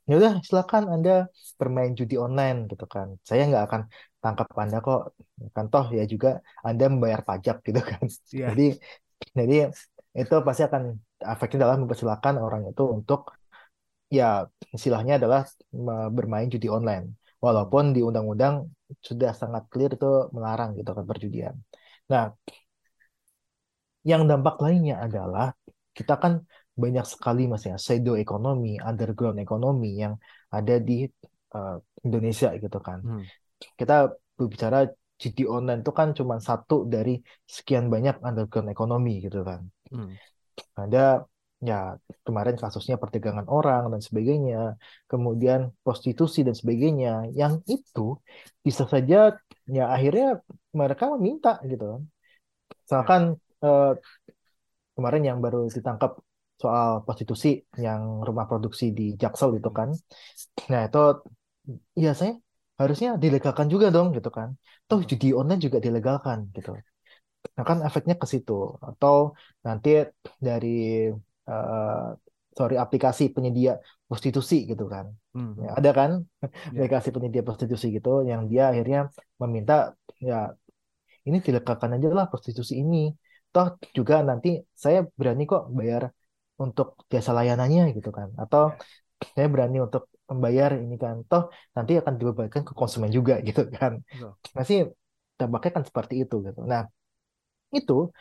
ya 0.08 0.14
udah 0.20 0.32
silakan 0.46 0.84
anda 0.94 1.10
bermain 1.60 1.92
judi 1.98 2.14
online 2.26 2.58
gitu 2.70 2.84
kan. 2.94 3.18
Saya 3.28 3.42
nggak 3.50 3.64
akan 3.68 3.82
tangkap 4.22 4.46
anda 4.62 4.78
kok. 4.86 5.00
Kan 5.54 5.66
toh 5.72 5.86
ya 5.98 6.02
juga 6.12 6.28
anda 6.66 6.84
membayar 6.92 7.20
pajak 7.28 7.56
gitu 7.66 7.80
kan. 7.90 8.04
Yeah. 8.30 8.52
jadi 8.52 8.66
jadi 9.38 9.56
itu 10.16 10.34
pasti 10.46 10.62
akan 10.68 10.82
efeknya 11.32 11.56
adalah 11.64 11.76
mempersilahkan 11.80 12.34
orang 12.36 12.62
itu 12.70 12.82
untuk 12.96 13.20
ya 14.12 14.24
istilahnya 14.76 15.12
adalah 15.20 15.40
bermain 16.16 16.48
judi 16.52 16.68
online. 16.70 17.18
Walaupun 17.44 17.92
di 17.96 18.00
undang-undang 18.00 18.54
sudah 19.08 19.30
sangat 19.40 19.62
clear 19.70 19.90
itu 19.96 20.06
melarang 20.34 20.70
gitu 20.78 20.90
kan 20.96 21.04
perjudian. 21.10 21.54
Nah 22.12 22.32
yang 24.06 24.22
dampak 24.30 24.56
lainnya 24.62 25.02
adalah 25.02 25.50
kita 25.96 26.20
kan 26.22 26.44
banyak 26.76 27.06
sekali 27.08 27.48
mas 27.48 27.64
ya 27.64 27.80
pseudo 27.80 28.20
ekonomi, 28.20 28.76
underground 28.76 29.40
ekonomi 29.40 29.96
yang 29.96 30.20
ada 30.52 30.76
di 30.76 31.08
uh, 31.56 31.80
Indonesia 32.04 32.52
gitu 32.52 32.78
kan. 32.84 33.00
Hmm. 33.00 33.24
Kita 33.56 34.12
berbicara 34.36 34.84
judi 35.16 35.48
online 35.48 35.80
itu 35.80 35.92
kan 35.96 36.12
cuma 36.12 36.36
satu 36.36 36.84
dari 36.84 37.16
sekian 37.48 37.88
banyak 37.88 38.20
underground 38.20 38.68
ekonomi 38.68 39.24
gitu 39.24 39.40
kan. 39.40 39.64
Hmm. 39.88 40.12
Ada 40.76 41.24
ya 41.64 41.96
kemarin 42.20 42.60
kasusnya 42.60 43.00
perdagangan 43.00 43.48
orang 43.48 43.88
dan 43.88 44.04
sebagainya, 44.04 44.76
kemudian 45.08 45.72
prostitusi 45.80 46.44
dan 46.44 46.52
sebagainya, 46.52 47.32
yang 47.32 47.64
itu 47.64 48.20
bisa 48.60 48.84
saja 48.84 49.32
ya 49.64 49.84
akhirnya 49.88 50.44
mereka 50.76 51.08
meminta 51.16 51.56
gitu 51.64 51.96
kan. 51.96 52.02
Misalkan 52.84 53.22
uh, 53.64 53.96
kemarin 54.96 55.22
yang 55.28 55.38
baru 55.44 55.68
ditangkap 55.76 56.18
soal 56.56 57.04
prostitusi 57.04 57.48
yang 57.76 58.24
rumah 58.24 58.48
produksi 58.50 58.90
di 58.98 59.12
Jaksel 59.20 59.60
itu 59.60 59.70
kan. 59.78 59.92
Nah, 60.72 60.80
itu 60.88 61.02
ya 62.04 62.16
saya 62.16 62.32
harusnya 62.80 63.08
dilegalkan 63.22 63.68
juga 63.68 63.86
dong 63.92 64.16
gitu 64.16 64.30
kan. 64.32 64.56
Toh 64.88 65.00
judi 65.04 65.36
online 65.36 65.60
juga 65.60 65.78
dilegalkan 65.84 66.38
gitu. 66.56 66.72
Nah, 67.56 67.64
kan 67.68 67.78
efeknya 67.84 68.16
ke 68.16 68.26
situ 68.32 68.52
atau 68.80 69.36
nanti 69.66 69.88
dari 70.40 70.68
uh, 71.52 72.16
sorry 72.56 72.74
aplikasi 72.80 73.36
penyedia 73.36 73.76
prostitusi 74.08 74.64
gitu 74.64 74.88
kan. 74.88 75.12
Hmm. 75.36 75.52
Ya, 75.60 75.70
ada 75.76 75.90
kan 75.92 76.10
yeah. 76.42 76.80
aplikasi 76.80 77.12
penyedia 77.12 77.44
prostitusi 77.44 77.92
gitu 77.92 78.24
yang 78.24 78.48
dia 78.48 78.72
akhirnya 78.72 79.12
meminta 79.36 79.92
ya 80.16 80.56
ini 81.28 81.38
dilegalkan 81.44 81.90
aja 82.00 82.08
lah 82.16 82.26
prostitusi 82.32 82.80
ini 82.80 83.12
toh 83.56 83.68
juga 83.96 84.14
nanti 84.28 84.48
saya 84.82 84.98
berani 85.18 85.42
kok 85.50 85.62
bayar 85.78 86.02
untuk 86.64 86.86
jasa 87.12 87.30
layanannya 87.38 87.82
gitu 87.96 88.10
kan. 88.18 88.28
Atau 88.42 88.62
saya 89.34 89.46
berani 89.52 89.76
untuk 89.86 90.02
membayar 90.30 90.70
ini 90.84 90.94
kan. 91.04 91.16
Toh 91.30 91.42
nanti 91.76 91.92
akan 92.00 92.14
dibebankan 92.20 92.62
ke 92.68 92.72
konsumen 92.80 93.10
juga 93.18 93.34
gitu 93.48 93.62
kan. 93.76 93.92
Masih 94.56 94.78
tampaknya 95.40 95.70
kan 95.76 95.84
seperti 95.88 96.14
itu 96.24 96.34
gitu. 96.46 96.60
Nah 96.72 96.82
itu 97.78 98.12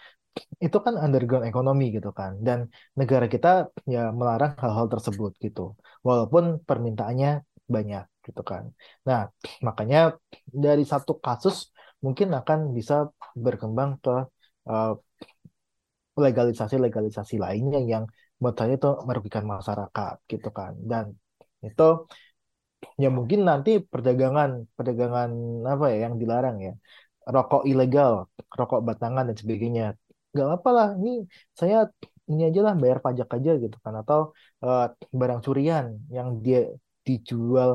itu 0.65 0.77
kan 0.85 0.93
underground 1.03 1.45
ekonomi 1.51 1.83
gitu 1.95 2.09
kan. 2.19 2.31
Dan 2.47 2.59
negara 2.99 3.25
kita 3.33 3.47
ya 3.93 3.99
melarang 4.19 4.55
hal-hal 4.63 4.87
tersebut 4.93 5.31
gitu. 5.45 5.61
Walaupun 6.07 6.43
permintaannya 6.67 7.29
banyak 7.75 8.03
gitu 8.25 8.41
kan. 8.51 8.63
Nah 9.07 9.19
makanya 9.67 9.97
dari 10.65 10.83
satu 10.91 11.11
kasus 11.25 11.55
mungkin 12.05 12.27
akan 12.39 12.59
bisa 12.77 13.09
berkembang 13.43 13.91
ke 14.03 14.15
uh, 14.69 14.93
legalisasi-legalisasi 16.23 17.35
lainnya 17.45 17.79
yang 17.91 18.03
menurut 18.39 18.57
saya 18.59 18.73
itu 18.79 18.89
merugikan 19.07 19.45
masyarakat 19.53 20.15
gitu 20.31 20.49
kan. 20.57 20.73
Dan 20.91 21.05
itu 21.67 21.83
ya 23.01 23.07
mungkin 23.17 23.39
nanti 23.49 23.69
perdagangan 23.91 24.49
perdagangan 24.77 25.29
apa 25.73 25.85
ya 25.91 25.97
yang 26.05 26.15
dilarang 26.21 26.57
ya. 26.67 26.71
Rokok 27.35 27.63
ilegal 27.71 28.11
rokok 28.59 28.79
batangan 28.87 29.23
dan 29.29 29.37
sebagainya. 29.41 29.83
Nggak 30.33 30.49
apa 30.55 30.69
lah 30.77 30.87
ini 30.99 31.09
saya 31.59 31.75
ini 32.31 32.41
aja 32.49 32.59
lah 32.67 32.73
bayar 32.81 32.99
pajak 33.05 33.27
aja 33.37 33.51
gitu 33.63 33.77
kan. 33.83 33.93
Atau 34.01 34.19
uh, 34.65 34.83
barang 35.19 35.39
curian 35.45 35.85
yang 36.15 36.27
dia 36.45 36.59
dijual 37.07 37.71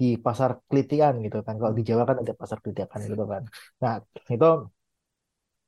di 0.00 0.06
pasar 0.24 0.50
kelitian 0.68 1.14
gitu 1.26 1.36
kan. 1.46 1.54
Kalau 1.60 1.74
di 1.78 1.82
Jawa 1.88 2.02
kan 2.08 2.16
ada 2.22 2.32
pasar 2.40 2.58
kelitian 2.62 2.88
gitu 3.12 3.24
kan. 3.32 3.42
Nah 3.82 3.94
itu 4.34 4.46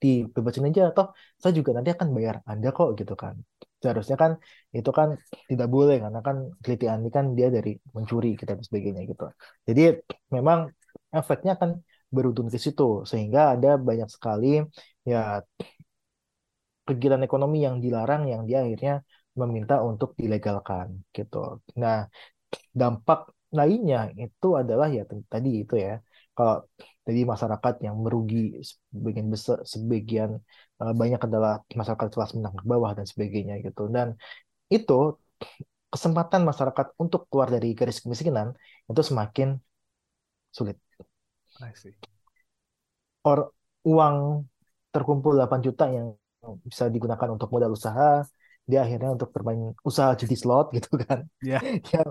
dibebasin 0.03 0.65
aja. 0.69 0.83
Toh 0.97 1.07
saya 1.41 1.53
juga 1.59 1.71
nanti 1.77 1.91
akan 1.97 2.09
bayar 2.17 2.37
Anda 2.51 2.69
kok 2.77 2.89
gitu 3.01 3.15
kan. 3.23 3.35
Seharusnya 3.83 4.17
kan 4.23 4.33
itu 4.79 4.91
kan 4.99 5.09
tidak 5.51 5.69
boleh 5.75 5.97
karena 6.05 6.21
kan 6.27 6.37
kelitian 6.63 6.99
ini 7.03 7.11
kan 7.17 7.25
dia 7.39 7.49
dari 7.57 7.71
mencuri 7.97 8.29
kita 8.41 8.51
dan 8.59 8.65
sebagainya 8.69 9.03
gitu. 9.11 9.25
Jadi 9.69 9.81
memang 10.37 10.59
efeknya 11.19 11.53
kan 11.61 11.71
berujung 12.15 12.49
ke 12.53 12.59
situ 12.65 12.83
sehingga 13.11 13.41
ada 13.55 13.69
banyak 13.89 14.09
sekali 14.15 14.47
ya 15.11 15.19
kegiatan 16.89 17.23
ekonomi 17.29 17.59
yang 17.67 17.77
dilarang 17.85 18.23
yang 18.33 18.43
dia 18.49 18.59
akhirnya 18.65 18.95
meminta 19.41 19.75
untuk 19.91 20.11
dilegalkan 20.21 20.89
gitu. 21.17 21.37
Nah 21.83 21.97
dampak 22.81 23.19
lainnya 23.59 23.99
itu 24.25 24.49
adalah 24.61 24.87
ya 24.97 25.03
tadi 25.33 25.51
itu 25.63 25.75
ya 25.87 25.93
kalau 26.37 26.55
jadi 27.07 27.21
masyarakat 27.33 27.75
yang 27.87 27.97
merugi 28.05 28.37
sebagian 28.69 29.29
besar 29.35 29.57
sebagian 29.73 30.31
uh, 30.81 30.93
banyak 31.01 31.21
adalah 31.29 31.53
masyarakat 31.79 32.09
kelas 32.15 32.31
menengah 32.37 32.55
ke 32.63 32.67
bawah 32.73 32.91
dan 32.99 33.07
sebagainya 33.13 33.55
gitu 33.67 33.83
dan 33.95 34.09
itu 34.77 35.19
kesempatan 35.93 36.43
masyarakat 36.49 36.87
untuk 37.03 37.29
keluar 37.29 37.49
dari 37.53 37.69
garis 37.79 38.01
kemiskinan 38.01 38.49
itu 38.89 39.03
semakin 39.05 39.49
sulit 40.53 40.77
I 41.61 41.73
see. 41.75 41.95
or 43.25 43.53
uang 43.87 44.47
terkumpul 44.93 45.33
8 45.39 45.61
juta 45.67 45.85
yang 45.89 46.07
bisa 46.67 46.91
digunakan 46.91 47.29
untuk 47.35 47.49
modal 47.55 47.73
usaha, 47.79 48.27
dia 48.67 48.83
akhirnya 48.85 49.15
untuk 49.15 49.31
bermain 49.31 49.73
usaha 49.87 50.11
judi 50.19 50.37
slot 50.37 50.71
gitu 50.77 50.99
kan. 51.03 51.27
Ya. 51.43 51.59
Ya, 51.63 52.03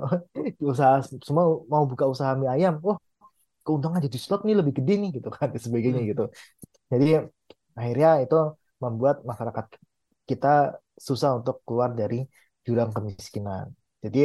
usaha 0.64 1.04
semua 1.24 1.46
mau 1.68 1.84
buka 1.88 2.06
usaha 2.08 2.32
mie 2.40 2.50
ayam, 2.52 2.80
oh 2.88 2.98
keuntungan 3.66 4.00
judi 4.06 4.18
slot 4.24 4.42
nih 4.48 4.56
lebih 4.60 4.74
gede 4.80 4.94
nih 5.02 5.10
gitu 5.18 5.30
kan, 5.38 5.48
dan 5.54 5.62
sebagainya 5.68 6.02
Hmm. 6.02 6.10
gitu. 6.12 6.24
Jadi 6.94 7.08
akhirnya 7.80 8.10
itu 8.26 8.36
membuat 8.84 9.16
masyarakat 9.30 9.66
kita 10.30 10.48
susah 11.08 11.32
untuk 11.40 11.56
keluar 11.68 11.92
dari 12.02 12.18
jurang 12.68 12.92
kemiskinan. 12.96 13.66
Jadi 14.04 14.20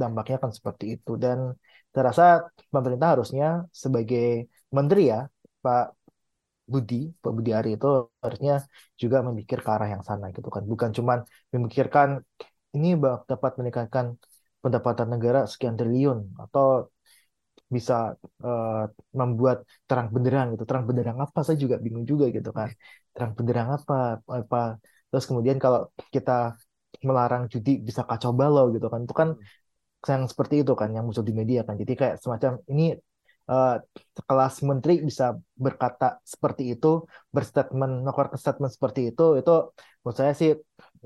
dampaknya 0.00 0.36
kan 0.42 0.50
seperti 0.58 0.84
itu 0.98 1.10
dan 1.24 1.38
terasa 1.94 2.24
pemerintah 2.74 3.08
harusnya 3.14 3.46
sebagai 3.82 4.50
menteri 4.76 5.00
ya 5.12 5.18
Pak 5.64 5.84
Budi, 6.72 6.96
Pak 7.22 7.32
Budi 7.36 7.50
Ari 7.58 7.68
itu 7.76 7.86
harusnya 8.24 8.52
juga 9.02 9.18
memikir 9.28 9.58
ke 9.64 9.70
arah 9.76 9.88
yang 9.94 10.02
sana 10.08 10.26
gitu 10.36 10.48
kan. 10.54 10.62
Bukan 10.72 10.90
cuman 10.98 11.18
memikirkan 11.54 12.08
ini 12.76 12.88
dapat 13.30 13.52
meningkatkan 13.58 14.06
pendapatan 14.62 15.08
negara 15.14 15.40
sekian 15.52 15.76
triliun 15.78 16.18
atau 16.42 16.88
bisa 17.76 17.94
eh, 18.46 18.70
membuat 19.20 19.56
terang 19.88 20.08
benderang 20.14 20.46
gitu. 20.52 20.64
Terang 20.68 20.84
benderang 20.88 21.18
apa? 21.24 21.38
Saya 21.46 21.58
juga 21.64 21.76
bingung 21.84 22.06
juga 22.12 22.24
gitu 22.36 22.50
kan. 22.58 22.68
Terang 23.14 23.32
benderang 23.38 23.68
apa? 23.76 23.94
Apa? 24.40 24.58
Terus 25.08 25.24
kemudian 25.28 25.58
kalau 25.64 25.80
kita 26.14 26.32
melarang 27.08 27.42
judi 27.52 27.70
bisa 27.88 28.02
kacau 28.08 28.30
balau 28.40 28.64
gitu 28.74 28.86
kan. 28.92 29.00
Itu 29.06 29.14
kan 29.20 29.28
yang 30.10 30.22
seperti 30.32 30.54
itu 30.62 30.72
kan 30.80 30.88
yang 30.96 31.04
muncul 31.06 31.24
di 31.30 31.34
media 31.40 31.60
kan. 31.66 31.74
Jadi 31.82 31.92
kayak 32.00 32.16
semacam 32.24 32.52
ini 32.72 32.82
eh, 33.50 33.72
kelas 34.28 34.54
menteri 34.68 34.92
bisa 35.08 35.24
berkata 35.64 36.04
seperti 36.34 36.62
itu, 36.74 36.88
berstatement, 37.34 37.92
mengeluarkan 38.06 38.38
statement 38.42 38.72
seperti 38.76 39.00
itu, 39.10 39.22
itu 39.40 39.50
menurut 40.02 40.16
saya 40.20 40.32
sih 40.40 40.50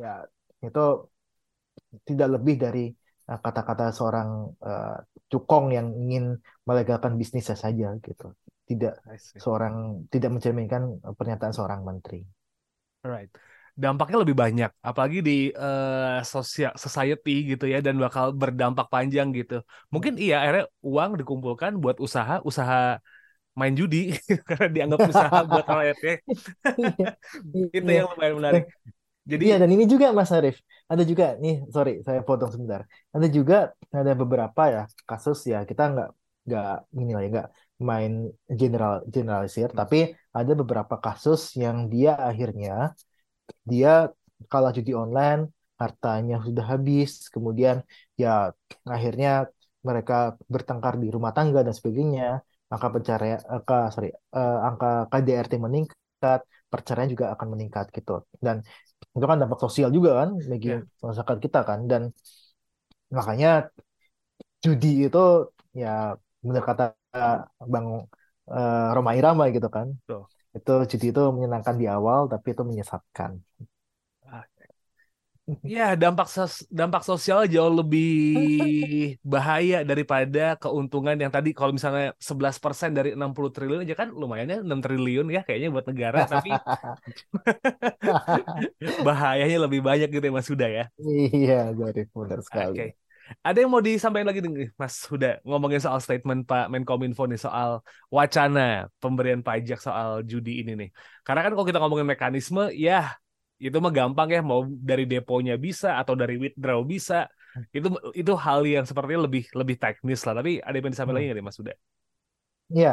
ya 0.02 0.09
itu 0.66 0.81
tidak 2.09 2.28
lebih 2.38 2.54
dari 2.64 2.85
kata-kata 3.45 3.85
seorang 3.99 4.29
eh, 4.69 4.97
cukong 5.33 5.67
yang 5.77 5.88
ingin 6.03 6.25
melegalkan 6.69 7.12
bisnisnya 7.21 7.57
saja 7.64 7.87
gitu. 8.07 8.25
Tidak 8.69 8.93
seorang 9.45 9.75
tidak 10.12 10.31
mencerminkan 10.35 10.83
eh, 11.07 11.14
pernyataan 11.19 11.55
seorang 11.57 11.81
menteri. 11.88 12.21
Alright. 13.05 13.31
Dampaknya 13.79 14.17
lebih 14.27 14.35
banyak, 14.43 14.71
apalagi 14.83 15.19
di 15.23 15.33
eh, 15.55 16.19
sosial 16.27 16.75
society 16.75 17.31
gitu 17.55 17.64
ya, 17.73 17.79
dan 17.87 17.95
bakal 18.05 18.35
berdampak 18.35 18.87
panjang 18.95 19.31
gitu. 19.38 19.55
Mungkin 19.95 20.19
iya, 20.19 20.35
akhirnya 20.43 20.64
uang 20.83 21.11
dikumpulkan 21.23 21.73
buat 21.83 21.97
usaha, 22.03 22.43
usaha 22.43 22.99
main 23.61 23.75
judi 23.81 23.99
karena 24.49 24.67
dianggap 24.75 25.03
usaha 25.12 25.38
buat 25.51 25.67
rakyatnya. 25.79 26.14
Itu 27.77 27.91
Iya. 27.91 27.99
yang 27.99 28.07
lumayan 28.12 28.35
menarik. 28.41 28.64
Jadi 29.31 29.43
Iya, 29.49 29.57
dan 29.62 29.71
ini 29.75 29.85
juga 29.93 30.07
Mas 30.19 30.31
Arif, 30.37 30.57
ada 30.93 31.03
juga 31.11 31.25
nih, 31.43 31.55
sorry, 31.75 31.91
saya 32.07 32.21
potong 32.29 32.51
sebentar. 32.55 32.81
Ada 33.14 33.27
juga 33.37 33.55
ada 33.93 34.12
beberapa 34.21 34.62
ya 34.75 34.83
kasus 35.09 35.38
ya 35.53 35.59
kita 35.71 35.83
nggak 35.93 36.09
nggak 36.49 36.69
ini 37.01 37.11
lah 37.14 37.21
ya 37.25 37.29
nggak 37.35 37.49
main 37.88 38.12
general 38.61 38.93
generalisir, 39.14 39.69
tapi 39.81 39.97
ada 40.38 40.53
beberapa 40.61 40.95
kasus 41.05 41.41
yang 41.62 41.77
dia 41.93 42.11
akhirnya 42.29 42.97
dia 43.71 43.88
kalah 44.53 44.73
judi 44.77 44.93
online, 45.05 45.41
hartanya 45.83 46.35
sudah 46.47 46.64
habis, 46.73 47.11
kemudian 47.35 47.77
ya 48.23 48.29
akhirnya 48.95 49.29
mereka 49.88 50.14
bertengkar 50.53 50.95
di 51.03 51.09
rumah 51.14 51.33
tangga 51.37 51.61
dan 51.67 51.75
sebagainya, 51.79 52.25
angka 52.73 52.88
pencarian, 52.95 53.41
angka 53.55 53.77
sorry, 53.95 54.09
eh, 54.37 54.57
angka 54.69 54.88
KDRT 55.11 55.53
meningkat, 55.67 56.41
perceraian 56.72 57.11
juga 57.14 57.26
akan 57.35 57.48
meningkat 57.54 57.87
gitu. 57.96 58.12
Dan 58.46 58.57
itu 59.16 59.24
kan 59.31 59.38
dampak 59.42 59.59
sosial 59.64 59.90
juga 59.96 60.11
kan 60.20 60.28
bagi 60.52 60.68
Ya. 60.68 60.83
masyarakat 61.07 61.38
kita 61.44 61.59
kan 61.68 61.81
dan 61.90 62.02
makanya 63.11 63.70
judi 64.64 64.88
itu 65.07 65.18
ya 65.83 65.88
benar 66.46 66.62
kata 66.68 66.83
Bang 67.72 67.87
eh, 68.57 68.87
Roma 68.96 69.12
Irama 69.18 69.44
gitu 69.57 69.68
kan 69.76 69.88
Betul. 70.07 70.28
itu 70.57 70.70
judi 70.92 71.07
itu 71.12 71.20
menyenangkan 71.37 71.76
di 71.83 71.87
awal 71.96 72.20
tapi 72.33 72.46
itu 72.54 72.62
menyesatkan 72.70 73.33
Ya, 75.64 75.96
dampak 75.96 76.28
sos- 76.28 76.68
dampak 76.68 77.02
sosial 77.08 77.48
jauh 77.48 77.72
lebih 77.80 78.04
bahaya 79.32 79.76
daripada 79.80 80.40
keuntungan 80.61 81.16
yang 81.16 81.32
tadi 81.32 81.56
kalau 81.56 81.72
misalnya 81.72 82.12
11% 82.20 82.90
dari 82.92 83.08
60 83.16 83.48
triliun 83.54 83.80
aja 83.84 83.96
kan 83.96 84.08
lumayannya 84.12 84.61
6 84.61 84.78
triliun 84.84 85.26
ya 85.32 85.40
kayaknya 85.46 85.68
buat 85.72 85.87
negara 85.88 86.18
tapi 86.28 86.61
bahayanya 89.06 89.58
lebih 89.66 89.80
banyak 89.88 90.08
gitu 90.12 90.24
ya 90.28 90.32
Mas 90.34 90.48
Huda 90.50 90.66
ya. 90.68 90.84
iya 91.00 91.54
Zarif 91.78 92.08
benar 92.18 92.40
Oke. 92.56 92.82
sekali 92.82 92.92
Ada 93.44 93.58
yang 93.61 93.70
mau 93.72 93.84
disampaikan 93.84 94.28
lagi 94.32 94.40
nih 94.40 94.72
Mas 94.80 94.96
Huda 95.04 95.28
ngomongin 95.44 95.80
soal 95.84 96.00
statement 96.00 96.48
Pak 96.48 96.72
Menkominfo 96.72 97.28
nih 97.28 97.37
soal 97.37 97.70
wacana 98.08 98.88
pemberian 99.02 99.44
pajak 99.44 99.78
soal 99.84 100.24
judi 100.24 100.64
ini 100.64 100.72
nih. 100.80 100.88
Karena 101.24 101.40
kan 101.44 101.52
kalau 101.52 101.66
kita 101.68 101.76
ngomongin 101.76 102.08
mekanisme 102.08 102.72
ya 102.72 103.12
itu 103.66 103.77
mah 103.85 103.92
gampang 103.99 104.29
ya 104.35 104.40
mau 104.51 104.61
dari 104.90 105.05
deponya 105.12 105.55
bisa 105.66 105.88
atau 106.01 106.14
dari 106.21 106.35
withdraw 106.42 106.81
bisa. 106.92 107.14
Itu 107.77 107.88
itu 108.21 108.33
hal 108.44 108.61
yang 108.75 108.85
sepertinya 108.88 109.21
lebih 109.29 109.42
lebih 109.61 109.77
teknis 109.83 110.21
lah. 110.27 110.35
Tapi 110.38 110.51
ada 110.66 110.75
yang 110.79 110.92
disampaikan 110.94 111.16
lagi 111.18 111.27
Hmm. 111.27 111.31
nggak 111.31 111.38
nih 111.40 111.47
Mas 111.49 111.59
Huda? 111.61 111.75
Iya, 112.75 112.88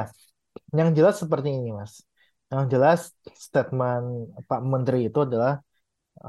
yang 0.80 0.90
jelas 0.98 1.16
seperti 1.24 1.50
ini, 1.58 1.70
Mas. 1.80 1.94
Yang 2.52 2.64
jelas 2.74 3.00
statement 3.48 4.06
Pak 4.50 4.62
Menteri 4.74 4.98
itu 5.10 5.20
adalah 5.28 5.52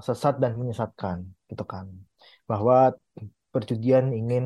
sesat 0.09 0.35
dan 0.43 0.53
menyesatkan, 0.61 1.19
gitu 1.51 1.65
kan. 1.73 1.87
Bahwa 2.51 2.77
perjudian 3.55 4.07
ingin 4.21 4.45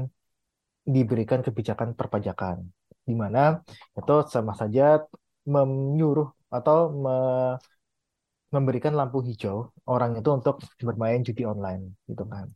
diberikan 0.96 1.40
kebijakan 1.46 1.90
perpajakan, 2.00 2.58
di 3.08 3.14
mana 3.22 3.40
itu 3.98 4.12
sama 4.34 4.52
saja 4.60 4.82
menyuruh 5.54 6.28
atau 6.56 6.78
me- 7.04 7.56
memberikan 8.54 8.92
lampu 8.98 9.18
hijau 9.28 9.70
orang 9.86 10.18
itu 10.18 10.30
untuk 10.38 10.54
bermain 10.88 11.20
judi 11.26 11.42
online, 11.52 11.82
gitu 12.10 12.24
kan. 12.32 12.46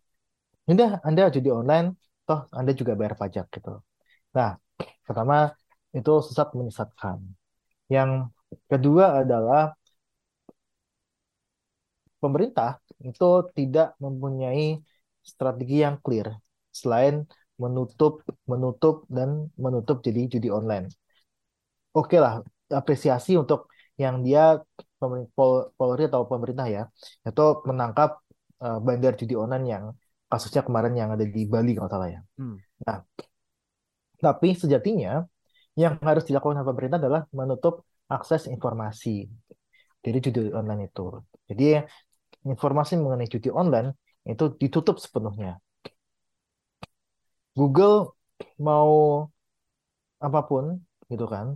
Udah, 0.70 0.90
Anda 1.06 1.30
judi 1.34 1.50
online, 1.60 1.86
toh 2.26 2.40
Anda 2.58 2.72
juga 2.80 2.92
bayar 2.98 3.14
pajak 3.20 3.46
gitu. 3.54 3.70
Nah, 4.36 4.50
pertama 5.06 5.54
itu 5.94 6.12
sesat 6.26 6.48
menyesatkan. 6.58 7.18
Yang 7.92 8.10
kedua 8.70 9.22
adalah 9.22 9.76
pemerintah 12.22 12.80
itu 13.04 13.24
tidak 13.58 13.94
mempunyai 14.00 14.80
strategi 15.20 15.84
yang 15.84 15.96
clear 16.04 16.28
selain 16.72 17.14
menutup, 17.62 18.24
menutup 18.50 19.06
dan 19.06 19.52
menutup 19.54 20.02
jadi 20.02 20.26
judi 20.32 20.48
online. 20.50 20.90
Oke 21.94 22.16
lah, 22.18 22.42
apresiasi 22.72 23.38
untuk 23.38 23.70
yang 23.94 24.26
dia 24.26 24.58
Pol- 25.36 25.66
Polri 25.78 26.02
atau 26.10 26.22
pemerintah 26.32 26.66
ya, 26.76 26.82
itu 27.28 27.42
menangkap 27.68 28.10
eh, 28.64 28.78
bandar 28.86 29.12
judi 29.20 29.34
online 29.42 29.64
yang 29.72 29.84
kasusnya 30.30 30.62
kemarin 30.66 30.94
yang 31.00 31.10
ada 31.14 31.24
di 31.34 31.40
Bali 31.52 31.70
kalau 31.76 31.90
salah 31.94 32.08
ya. 32.14 32.20
Hmm. 32.38 32.56
Nah, 32.86 32.98
tapi 34.24 34.48
sejatinya 34.56 35.22
yang 35.74 35.94
harus 36.08 36.24
dilakukan 36.28 36.56
oleh 36.62 36.68
pemerintah 36.70 36.98
adalah 37.02 37.22
menutup 37.34 37.84
akses 38.08 38.46
informasi 38.54 39.26
dari 40.04 40.18
judi 40.24 40.52
online 40.52 40.88
itu. 40.88 41.06
Jadi 41.50 41.64
informasi 42.46 42.94
mengenai 43.00 43.28
judi 43.28 43.48
online 43.52 43.96
itu 44.24 44.44
ditutup 44.60 44.96
sepenuhnya. 45.00 45.58
Google 47.58 48.14
mau 48.58 48.90
apa 50.26 50.40
pun 50.48 50.64
gitu 51.10 51.24
kan, 51.34 51.46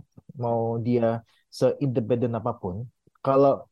mau 0.43 0.59
dia 0.85 1.03
seindependen 1.59 2.33
apa 2.39 2.51
pun, 2.61 2.75
kalau 3.25 3.67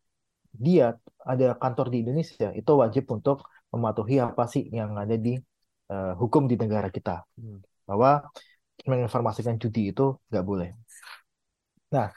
dia 0.52 0.98
ada 1.24 1.54
kantor 1.62 1.88
di 1.94 1.98
Indonesia, 2.04 2.50
itu 2.56 2.72
wajib 2.82 3.04
untuk 3.12 3.38
mematuhi 3.74 4.16
apa 4.24 4.44
sih 4.48 4.64
yang 4.72 4.96
ada 4.96 5.16
di 5.16 5.36
eh, 5.92 6.14
hukum 6.22 6.44
di 6.52 6.56
negara 6.56 6.88
kita. 6.88 7.24
Hmm. 7.38 7.60
Bahwa 7.88 8.24
menginformasikan 8.90 9.56
judi 9.62 9.92
itu 9.92 10.16
nggak 10.30 10.46
boleh. 10.46 10.70
Nah, 11.94 12.08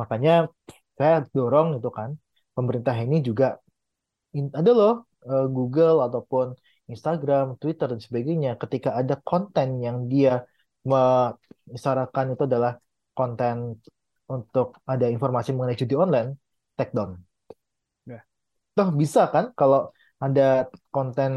makanya 0.00 0.50
saya 0.98 1.24
dorong 1.34 1.78
itu 1.78 1.88
kan, 1.98 2.10
pemerintah 2.56 2.94
ini 2.98 3.16
juga 3.28 3.56
in- 4.36 4.54
ada 4.54 4.70
loh 4.70 4.94
eh, 5.26 5.46
Google 5.56 5.98
ataupun 6.06 6.46
Instagram, 6.90 7.54
Twitter 7.62 7.86
dan 7.92 8.00
sebagainya 8.02 8.58
ketika 8.58 8.98
ada 9.00 9.14
konten 9.22 9.78
yang 9.86 10.10
dia 10.10 10.42
mengisyaratkan 10.82 12.34
itu 12.34 12.42
adalah 12.50 12.72
konten 13.14 13.78
untuk 14.26 14.78
ada 14.86 15.06
informasi 15.10 15.54
mengenai 15.54 15.78
judi 15.78 15.94
online, 15.94 16.30
take 16.80 16.92
down. 16.96 17.20
Ya. 18.08 18.24
Toh 18.76 18.88
bisa 19.00 19.20
kan 19.34 19.44
kalau 19.60 19.92
ada 20.24 20.42
konten 20.94 21.32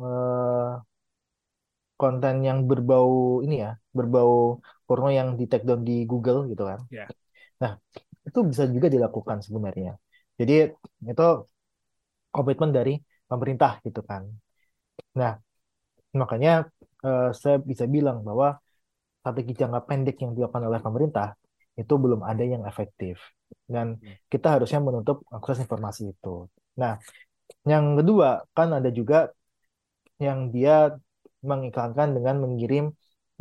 eh, 0.00 0.70
konten 2.00 2.34
yang 2.48 2.58
berbau 2.70 3.10
ini 3.44 3.54
ya, 3.64 3.70
berbau 3.98 4.58
porno 4.86 5.08
yang 5.18 5.28
di 5.38 5.44
take 5.50 5.64
down 5.68 5.80
di 5.88 5.92
Google 6.10 6.38
gitu 6.50 6.62
kan. 6.70 6.80
Ya. 6.90 7.06
Nah, 7.62 7.72
itu 8.28 8.38
bisa 8.50 8.64
juga 8.74 8.88
dilakukan 8.94 9.38
sebenarnya. 9.46 9.90
Jadi 10.40 10.52
itu 11.12 11.24
komitmen 12.34 12.70
dari 12.72 12.94
pemerintah 13.30 13.80
gitu 13.86 14.00
kan. 14.10 14.22
Nah, 15.20 15.32
makanya 16.20 16.52
eh, 17.06 17.30
saya 17.42 17.56
bisa 17.70 17.84
bilang 17.94 18.18
bahwa 18.28 18.48
strategi 19.20 19.52
jangka 19.60 19.80
pendek 19.88 20.16
yang 20.22 20.32
dilakukan 20.36 20.64
oleh 20.70 20.80
pemerintah 20.86 21.28
itu 21.80 21.94
belum 22.04 22.20
ada 22.30 22.44
yang 22.44 22.62
efektif 22.70 23.16
dan 23.74 23.86
kita 24.32 24.58
harusnya 24.58 24.80
menutup 24.82 25.16
akses 25.32 25.62
informasi 25.64 26.02
itu. 26.12 26.48
Nah, 26.80 26.98
yang 27.68 27.84
kedua 27.98 28.42
kan 28.56 28.68
ada 28.78 28.90
juga 28.90 29.30
yang 30.18 30.54
dia 30.54 30.94
mengiklankan 31.42 32.08
dengan 32.16 32.38
mengirim 32.42 32.84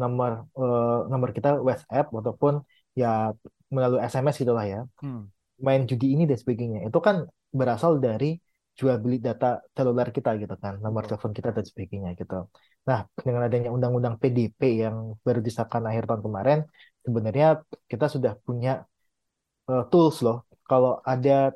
nomor 0.02 0.50
uh, 0.58 1.06
nomor 1.12 1.30
kita 1.38 1.62
WhatsApp 1.62 2.10
ataupun 2.10 2.66
ya 2.98 3.32
melalui 3.70 4.02
SMS 4.02 4.36
gitulah 4.42 4.66
ya. 4.66 4.82
Hmm. 5.02 5.30
Main 5.62 5.86
judi 5.86 6.18
ini 6.18 6.24
dan 6.26 6.38
sebagainya. 6.42 6.80
Itu 6.90 7.00
kan 7.00 7.30
berasal 7.54 8.02
dari 8.02 8.42
jual 8.80 8.98
beli 9.04 9.18
data 9.22 9.62
seluler 9.76 10.10
kita 10.16 10.30
gitu 10.42 10.56
kan, 10.64 10.80
nomor 10.82 11.04
telepon 11.06 11.36
kita 11.38 11.50
dan 11.54 11.66
sebagainya 11.70 12.10
gitu. 12.18 12.50
Nah, 12.88 13.00
dengan 13.14 13.42
adanya 13.46 13.70
undang-undang 13.70 14.16
PDP 14.18 14.82
yang 14.84 15.20
baru 15.26 15.40
disahkan 15.44 15.84
akhir 15.86 16.10
tahun 16.10 16.22
kemarin, 16.26 16.60
sebenarnya 17.06 17.48
kita 17.92 18.06
sudah 18.10 18.34
punya 18.42 18.88
uh, 19.68 19.84
tools 19.92 20.24
loh. 20.26 20.48
Kalau 20.66 21.04
ada 21.04 21.52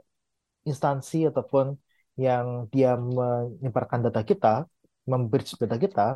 instansi 0.67 1.29
ataupun 1.29 1.77
yang 2.19 2.67
dia 2.73 2.99
menyebarkan 2.99 4.03
data 4.05 4.21
kita, 4.25 4.67
membridge 5.07 5.55
data 5.55 5.77
kita, 5.79 6.07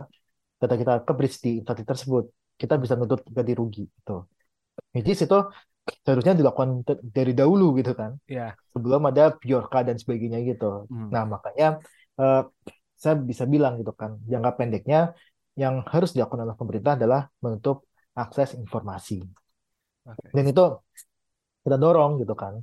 data 0.60 0.75
kita 0.75 0.93
ke 1.08 1.12
bridge 1.15 1.38
di 1.39 1.52
instansi 1.63 1.84
tersebut, 1.88 2.23
kita 2.60 2.75
bisa 2.75 2.99
nuntut 2.99 3.23
ganti 3.32 3.54
rugi 3.56 3.88
itu. 3.88 4.17
Jadi 4.95 5.10
itu 5.15 5.39
seharusnya 6.06 6.36
dilakukan 6.38 6.86
dari 7.02 7.34
dahulu 7.34 7.73
gitu 7.80 7.97
kan, 7.97 8.19
yeah. 8.30 8.54
sebelum 8.75 9.10
ada 9.10 9.34
Bjorka 9.38 9.82
dan 9.82 9.97
sebagainya 9.97 10.43
gitu. 10.45 10.86
Hmm. 10.91 11.10
Nah 11.10 11.23
makanya 11.25 11.82
uh, 12.19 12.45
saya 12.99 13.15
bisa 13.15 13.47
bilang 13.47 13.80
gitu 13.80 13.95
kan, 13.95 14.19
jangka 14.28 14.60
pendeknya 14.60 15.15
yang 15.56 15.84
harus 15.88 16.15
dilakukan 16.15 16.45
oleh 16.47 16.56
pemerintah 16.56 16.95
adalah 16.95 17.28
menutup 17.43 17.88
akses 18.15 18.56
informasi. 18.56 19.23
Okay. 20.04 20.30
Dan 20.36 20.43
itu 20.52 20.63
kita 21.63 21.78
dorong 21.78 22.22
gitu 22.22 22.34
kan, 22.34 22.60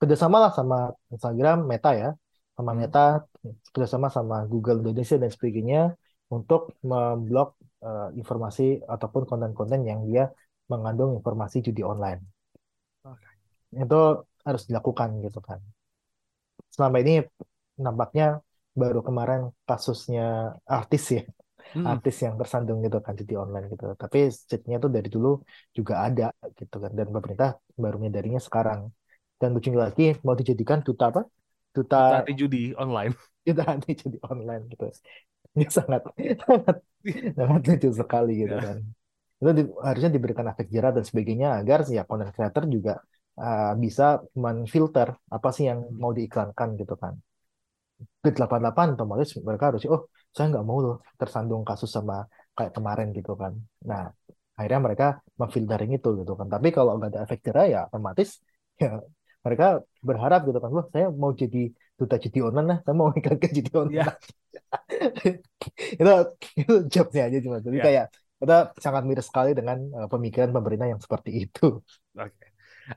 kerjasama 0.00 0.36
lah 0.48 0.52
sama 0.52 0.92
Instagram, 1.12 1.68
Meta 1.68 1.90
ya, 1.92 2.10
sama 2.56 2.72
hmm. 2.72 2.78
Meta, 2.80 3.06
kerjasama 3.72 4.08
sama 4.08 4.44
Google 4.48 4.80
Indonesia 4.80 5.16
dan 5.20 5.30
sebagainya 5.32 5.94
untuk 6.32 6.74
memblok 6.82 7.60
uh, 7.84 8.10
informasi 8.16 8.82
ataupun 8.82 9.28
konten-konten 9.28 9.86
yang 9.86 10.02
dia 10.08 10.32
mengandung 10.66 11.14
informasi 11.14 11.62
judi 11.62 11.86
online. 11.86 12.20
Okay. 13.04 13.32
Itu 13.86 14.26
harus 14.42 14.62
dilakukan 14.66 15.22
gitu 15.22 15.38
kan. 15.38 15.62
Selama 16.72 16.98
ini 17.02 17.22
nampaknya 17.78 18.42
baru 18.74 19.00
kemarin 19.00 19.54
kasusnya 19.64 20.58
artis 20.66 21.04
ya, 21.12 21.22
hmm. 21.74 21.86
artis 21.86 22.16
yang 22.22 22.34
tersandung 22.38 22.78
gitu 22.84 22.98
kan 23.02 23.14
judi 23.18 23.34
online 23.34 23.66
gitu. 23.72 23.84
Tapi 23.98 24.30
sejatinya 24.30 24.78
tuh 24.84 24.90
dari 24.92 25.08
dulu 25.10 25.40
juga 25.74 26.06
ada 26.06 26.30
gitu 26.54 26.76
kan 26.82 26.92
dan 26.94 27.08
pemerintah 27.10 27.50
baru 27.74 27.96
menyadarinya 27.98 28.38
sekarang. 28.38 28.92
Dan 29.36 29.52
lucunya 29.52 29.80
lagi 29.90 30.16
mau 30.22 30.36
dijadikan 30.38 30.80
duta 30.86 31.10
apa? 31.10 31.22
Duta, 31.74 32.22
duta 32.22 32.32
judi 32.32 32.72
online. 32.76 33.14
Duta 33.46 33.62
anti 33.62 33.94
judi 33.94 34.18
online 34.26 34.66
gitu. 34.74 34.90
Ini 35.54 35.70
sangat 35.70 36.02
sangat 36.42 36.82
sangat 37.38 37.62
lucu 37.62 37.88
sekali 37.94 38.32
gitu 38.42 38.58
yeah. 38.58 38.66
kan 38.74 38.78
itu 39.36 39.50
di, 39.52 39.62
harusnya 39.84 40.10
diberikan 40.16 40.46
efek 40.48 40.66
jerah 40.72 40.92
dan 40.96 41.04
sebagainya 41.04 41.60
agar 41.60 41.84
ya 41.92 42.08
content 42.08 42.32
creator 42.32 42.64
juga 42.72 42.94
uh, 43.36 43.76
bisa 43.76 44.24
menfilter 44.32 45.12
apa 45.28 45.48
sih 45.52 45.68
yang 45.68 45.84
mau 45.92 46.12
diiklankan 46.16 46.68
gitu 46.80 46.96
kan 46.96 47.20
ke 47.96 48.28
88 48.32 48.96
otomatis 48.96 49.28
mereka 49.40 49.64
harus 49.72 49.82
oh 49.88 50.02
saya 50.34 50.46
nggak 50.52 50.66
mau 50.68 50.78
loh 50.84 50.96
tersandung 51.20 51.62
kasus 51.64 51.90
sama 51.96 52.28
kayak 52.56 52.72
kemarin 52.76 53.08
gitu 53.16 53.32
kan 53.40 53.52
nah 53.84 54.12
akhirnya 54.56 54.80
mereka 54.86 55.06
memfiltering 55.40 55.92
itu 55.96 56.08
gitu 56.20 56.32
kan 56.38 56.46
tapi 56.48 56.68
kalau 56.76 56.96
nggak 56.96 57.10
ada 57.12 57.20
efek 57.24 57.40
jerah 57.46 57.66
ya 57.68 57.80
otomatis 57.88 58.40
ya 58.82 59.00
mereka 59.44 59.66
berharap 60.02 60.40
gitu 60.48 60.58
kan 60.58 60.70
wah 60.74 60.86
saya 60.92 61.06
mau 61.12 61.32
jadi 61.32 61.70
duta 61.96 62.16
judi 62.20 62.38
online 62.44 62.68
lah 62.68 62.78
saya 62.84 62.94
mau 62.98 63.08
ke 63.14 63.48
judi 63.56 63.70
online 63.72 64.04
yeah. 64.04 64.12
itu 66.00 66.12
itu 66.60 66.74
jobnya 66.92 67.22
aja 67.28 67.38
cuma 67.40 67.56
tapi 67.64 67.78
yeah. 67.80 67.86
kayak 67.86 68.06
kita 68.36 68.76
sangat 68.76 69.02
miris 69.08 69.26
sekali 69.28 69.56
dengan 69.56 69.80
uh, 69.96 70.08
pemikiran 70.12 70.52
pemerintah 70.52 70.88
yang 70.92 71.00
seperti 71.00 71.48
itu. 71.48 71.80
Oke. 71.80 72.28
Okay. 72.28 72.45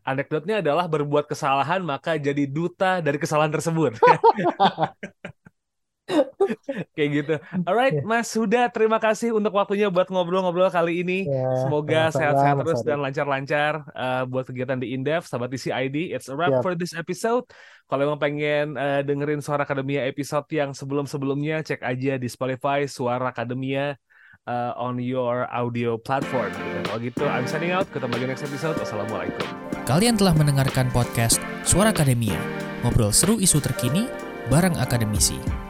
Anekdotnya 0.05 0.61
adalah 0.61 0.85
berbuat 0.85 1.25
kesalahan 1.25 1.81
maka 1.81 2.15
jadi 2.15 2.45
duta 2.45 3.01
dari 3.01 3.17
kesalahan 3.17 3.51
tersebut. 3.53 3.97
Kayak 6.97 7.09
gitu. 7.13 7.35
Alright. 7.65 8.01
Mas 8.01 8.33
Huda, 8.33 8.69
terima 8.73 8.97
kasih 8.97 9.37
untuk 9.37 9.53
waktunya 9.53 9.87
buat 9.93 10.09
ngobrol-ngobrol 10.09 10.73
kali 10.73 11.05
ini. 11.05 11.29
Ya, 11.29 11.65
Semoga 11.65 12.09
sehat-sehat 12.09 12.55
terus 12.65 12.81
dan 12.81 12.97
lancar-lancar 13.01 13.85
uh, 13.93 14.23
buat 14.25 14.49
kegiatan 14.49 14.81
di 14.81 14.97
Indef, 14.97 15.29
sahabat 15.29 15.53
ID. 15.53 16.13
It's 16.13 16.27
a 16.27 16.35
wrap 16.35 16.59
Siap. 16.59 16.63
for 16.65 16.73
this 16.73 16.97
episode. 16.97 17.45
Kalau 17.89 18.01
emang 18.05 18.21
pengen 18.21 18.77
uh, 18.77 19.01
dengerin 19.05 19.41
Suara 19.41 19.65
Akademia 19.65 20.05
episode 20.05 20.45
yang 20.53 20.73
sebelum-sebelumnya, 20.73 21.65
cek 21.65 21.81
aja 21.81 22.17
di 22.17 22.27
Spotify 22.29 22.85
Suara 22.89 23.29
Akademia 23.29 23.97
uh, 24.47 24.77
on 24.79 25.01
your 25.01 25.49
audio 25.51 25.99
platform. 25.99 26.53
Kalau 26.87 26.99
gitu, 27.01 27.23
I'm 27.25 27.49
signing 27.49 27.73
out. 27.73 27.89
Ketemu 27.91 28.15
lagi 28.15 28.25
next 28.31 28.43
episode. 28.45 28.75
Wassalamualaikum. 28.79 29.47
Kalian 29.89 30.15
telah 30.15 30.37
mendengarkan 30.37 30.93
podcast 30.93 31.41
Suara 31.65 31.89
Akademia. 31.89 32.37
Ngobrol 32.85 33.11
seru 33.11 33.41
isu 33.41 33.59
terkini 33.59 34.05
bareng 34.47 34.77
akademisi. 34.77 35.68